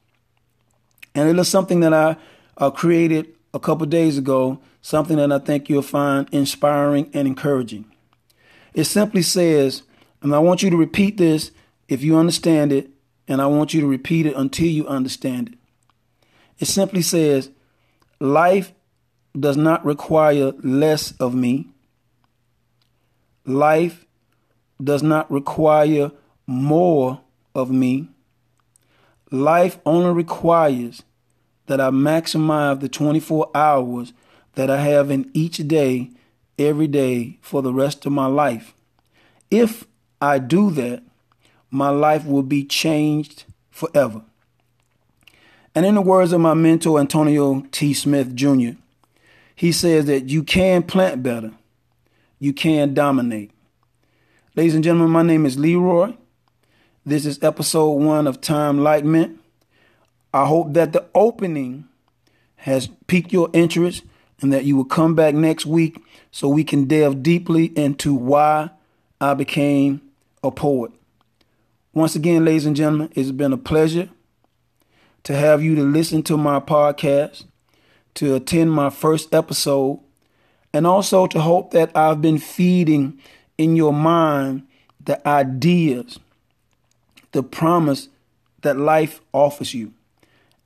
And 1.16 1.30
it 1.30 1.38
is 1.38 1.48
something 1.48 1.80
that 1.80 1.94
I 1.94 2.16
uh, 2.58 2.70
created 2.70 3.34
a 3.54 3.58
couple 3.58 3.86
days 3.86 4.18
ago, 4.18 4.60
something 4.82 5.16
that 5.16 5.32
I 5.32 5.38
think 5.38 5.70
you'll 5.70 5.80
find 5.80 6.28
inspiring 6.30 7.10
and 7.14 7.26
encouraging. 7.26 7.86
It 8.74 8.84
simply 8.84 9.22
says, 9.22 9.82
and 10.20 10.34
I 10.34 10.38
want 10.40 10.62
you 10.62 10.68
to 10.68 10.76
repeat 10.76 11.16
this 11.16 11.52
if 11.88 12.02
you 12.02 12.18
understand 12.18 12.70
it, 12.70 12.90
and 13.26 13.40
I 13.40 13.46
want 13.46 13.72
you 13.72 13.80
to 13.80 13.86
repeat 13.86 14.26
it 14.26 14.36
until 14.36 14.66
you 14.66 14.86
understand 14.86 15.48
it. 15.48 15.54
It 16.58 16.66
simply 16.66 17.00
says, 17.00 17.50
Life 18.20 18.72
does 19.38 19.56
not 19.56 19.84
require 19.86 20.52
less 20.62 21.12
of 21.12 21.34
me. 21.34 21.68
Life 23.46 24.04
does 24.82 25.02
not 25.02 25.30
require 25.30 26.12
more 26.46 27.22
of 27.54 27.70
me. 27.70 28.08
Life 29.30 29.78
only 29.84 30.12
requires 30.12 31.02
that 31.66 31.80
I 31.80 31.90
maximize 31.90 32.80
the 32.80 32.88
24 32.88 33.50
hours 33.54 34.12
that 34.54 34.70
I 34.70 34.78
have 34.78 35.10
in 35.10 35.30
each 35.34 35.58
day, 35.68 36.10
every 36.58 36.86
day, 36.86 37.38
for 37.40 37.60
the 37.60 37.72
rest 37.72 38.06
of 38.06 38.12
my 38.12 38.26
life. 38.26 38.74
If 39.50 39.84
I 40.20 40.38
do 40.38 40.70
that, 40.72 41.02
my 41.70 41.90
life 41.90 42.24
will 42.24 42.42
be 42.42 42.64
changed 42.64 43.44
forever. 43.70 44.22
And 45.74 45.84
in 45.84 45.94
the 45.94 46.00
words 46.00 46.32
of 46.32 46.40
my 46.40 46.54
mentor, 46.54 46.98
Antonio 46.98 47.60
T. 47.70 47.92
Smith 47.92 48.34
Jr., 48.34 48.78
he 49.54 49.72
says 49.72 50.06
that 50.06 50.28
you 50.28 50.42
can 50.42 50.82
plant 50.82 51.22
better, 51.22 51.52
you 52.38 52.52
can 52.52 52.94
dominate. 52.94 53.50
Ladies 54.54 54.74
and 54.74 54.84
gentlemen, 54.84 55.10
my 55.10 55.22
name 55.22 55.44
is 55.44 55.58
Leroy. 55.58 56.14
This 57.08 57.24
is 57.24 57.40
episode 57.40 58.02
one 58.02 58.26
of 58.26 58.40
Time 58.40 58.78
Enlightenment. 58.78 59.38
I 60.34 60.44
hope 60.44 60.72
that 60.72 60.92
the 60.92 61.06
opening 61.14 61.86
has 62.56 62.88
piqued 63.06 63.32
your 63.32 63.48
interest 63.52 64.02
and 64.40 64.52
that 64.52 64.64
you 64.64 64.74
will 64.76 64.86
come 64.86 65.14
back 65.14 65.32
next 65.32 65.66
week 65.66 66.02
so 66.32 66.48
we 66.48 66.64
can 66.64 66.86
delve 66.86 67.22
deeply 67.22 67.66
into 67.78 68.12
why 68.12 68.70
I 69.20 69.34
became 69.34 70.00
a 70.42 70.50
poet. 70.50 70.90
Once 71.94 72.16
again, 72.16 72.44
ladies 72.44 72.66
and 72.66 72.74
gentlemen, 72.74 73.12
it's 73.14 73.30
been 73.30 73.52
a 73.52 73.56
pleasure 73.56 74.08
to 75.22 75.36
have 75.36 75.62
you 75.62 75.76
to 75.76 75.84
listen 75.84 76.24
to 76.24 76.36
my 76.36 76.58
podcast, 76.58 77.44
to 78.14 78.34
attend 78.34 78.72
my 78.72 78.90
first 78.90 79.32
episode, 79.32 80.00
and 80.72 80.88
also 80.88 81.28
to 81.28 81.40
hope 81.40 81.70
that 81.70 81.96
I've 81.96 82.20
been 82.20 82.38
feeding 82.38 83.20
in 83.56 83.76
your 83.76 83.92
mind 83.92 84.66
the 85.04 85.24
ideas, 85.26 86.18
the 87.32 87.42
promise 87.42 88.08
that 88.62 88.76
life 88.76 89.20
offers 89.32 89.74
you. 89.74 89.92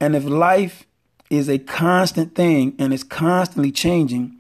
And 0.01 0.17
if 0.17 0.25
life 0.25 0.87
is 1.29 1.49
a 1.49 1.59
constant 1.59 2.35
thing 2.35 2.75
and 2.79 2.93
is 2.93 3.05
constantly 3.05 3.71
changing, 3.71 4.39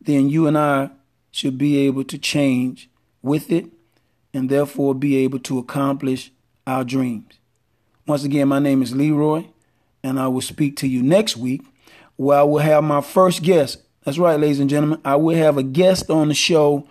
then 0.00 0.28
you 0.28 0.46
and 0.46 0.56
I 0.56 0.90
should 1.30 1.58
be 1.58 1.78
able 1.78 2.04
to 2.04 2.18
change 2.18 2.88
with 3.22 3.50
it 3.50 3.66
and 4.34 4.48
therefore 4.48 4.94
be 4.94 5.16
able 5.16 5.38
to 5.40 5.58
accomplish 5.58 6.30
our 6.66 6.84
dreams. 6.84 7.38
Once 8.06 8.24
again, 8.24 8.48
my 8.48 8.58
name 8.58 8.82
is 8.82 8.94
Leroy, 8.94 9.44
and 10.02 10.18
I 10.18 10.28
will 10.28 10.40
speak 10.40 10.76
to 10.78 10.88
you 10.88 11.02
next 11.02 11.36
week 11.36 11.62
where 12.16 12.38
I 12.38 12.42
will 12.42 12.58
have 12.58 12.84
my 12.84 13.00
first 13.00 13.42
guest. 13.42 13.82
That's 14.04 14.18
right, 14.18 14.38
ladies 14.38 14.60
and 14.60 14.70
gentlemen. 14.70 15.00
I 15.04 15.16
will 15.16 15.36
have 15.36 15.56
a 15.56 15.62
guest 15.62 16.10
on 16.10 16.28
the 16.28 16.34
show 16.34 16.86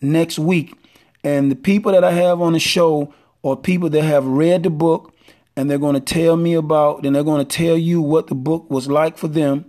next 0.00 0.38
week. 0.38 0.74
And 1.22 1.50
the 1.50 1.56
people 1.56 1.92
that 1.92 2.04
I 2.04 2.12
have 2.12 2.40
on 2.40 2.52
the 2.52 2.58
show 2.58 3.12
are 3.52 3.56
people 3.56 3.90
that 3.90 4.02
have 4.02 4.26
read 4.26 4.62
the 4.62 4.70
book 4.70 5.12
and 5.56 5.70
they're 5.70 5.78
going 5.78 5.94
to 5.94 6.00
tell 6.00 6.36
me 6.36 6.54
about, 6.54 7.06
and 7.06 7.16
they're 7.16 7.24
going 7.24 7.44
to 7.44 7.56
tell 7.56 7.78
you 7.78 8.02
what 8.02 8.26
the 8.26 8.34
book 8.34 8.70
was 8.70 8.88
like 8.88 9.16
for 9.16 9.28
them. 9.28 9.64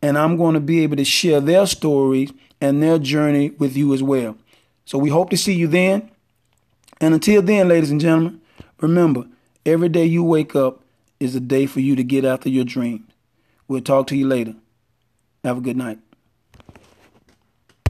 And 0.00 0.16
I'm 0.16 0.36
going 0.36 0.54
to 0.54 0.60
be 0.60 0.80
able 0.80 0.96
to 0.96 1.04
share 1.04 1.40
their 1.40 1.66
stories 1.66 2.32
and 2.60 2.82
their 2.82 2.98
journey 2.98 3.50
with 3.50 3.76
you 3.76 3.92
as 3.92 4.02
well. 4.02 4.36
So 4.84 4.98
we 4.98 5.10
hope 5.10 5.30
to 5.30 5.36
see 5.36 5.52
you 5.52 5.66
then. 5.66 6.10
And 7.00 7.14
until 7.14 7.42
then, 7.42 7.68
ladies 7.68 7.90
and 7.90 8.00
gentlemen, 8.00 8.40
remember, 8.80 9.26
every 9.66 9.88
day 9.88 10.04
you 10.04 10.22
wake 10.22 10.54
up 10.54 10.82
is 11.18 11.34
a 11.34 11.40
day 11.40 11.66
for 11.66 11.80
you 11.80 11.96
to 11.96 12.04
get 12.04 12.24
after 12.24 12.48
your 12.48 12.64
dreams. 12.64 13.10
We'll 13.66 13.80
talk 13.80 14.06
to 14.08 14.16
you 14.16 14.28
later. 14.28 14.54
Have 15.44 15.58
a 15.58 15.60
good 15.60 15.76
night. 15.76 15.98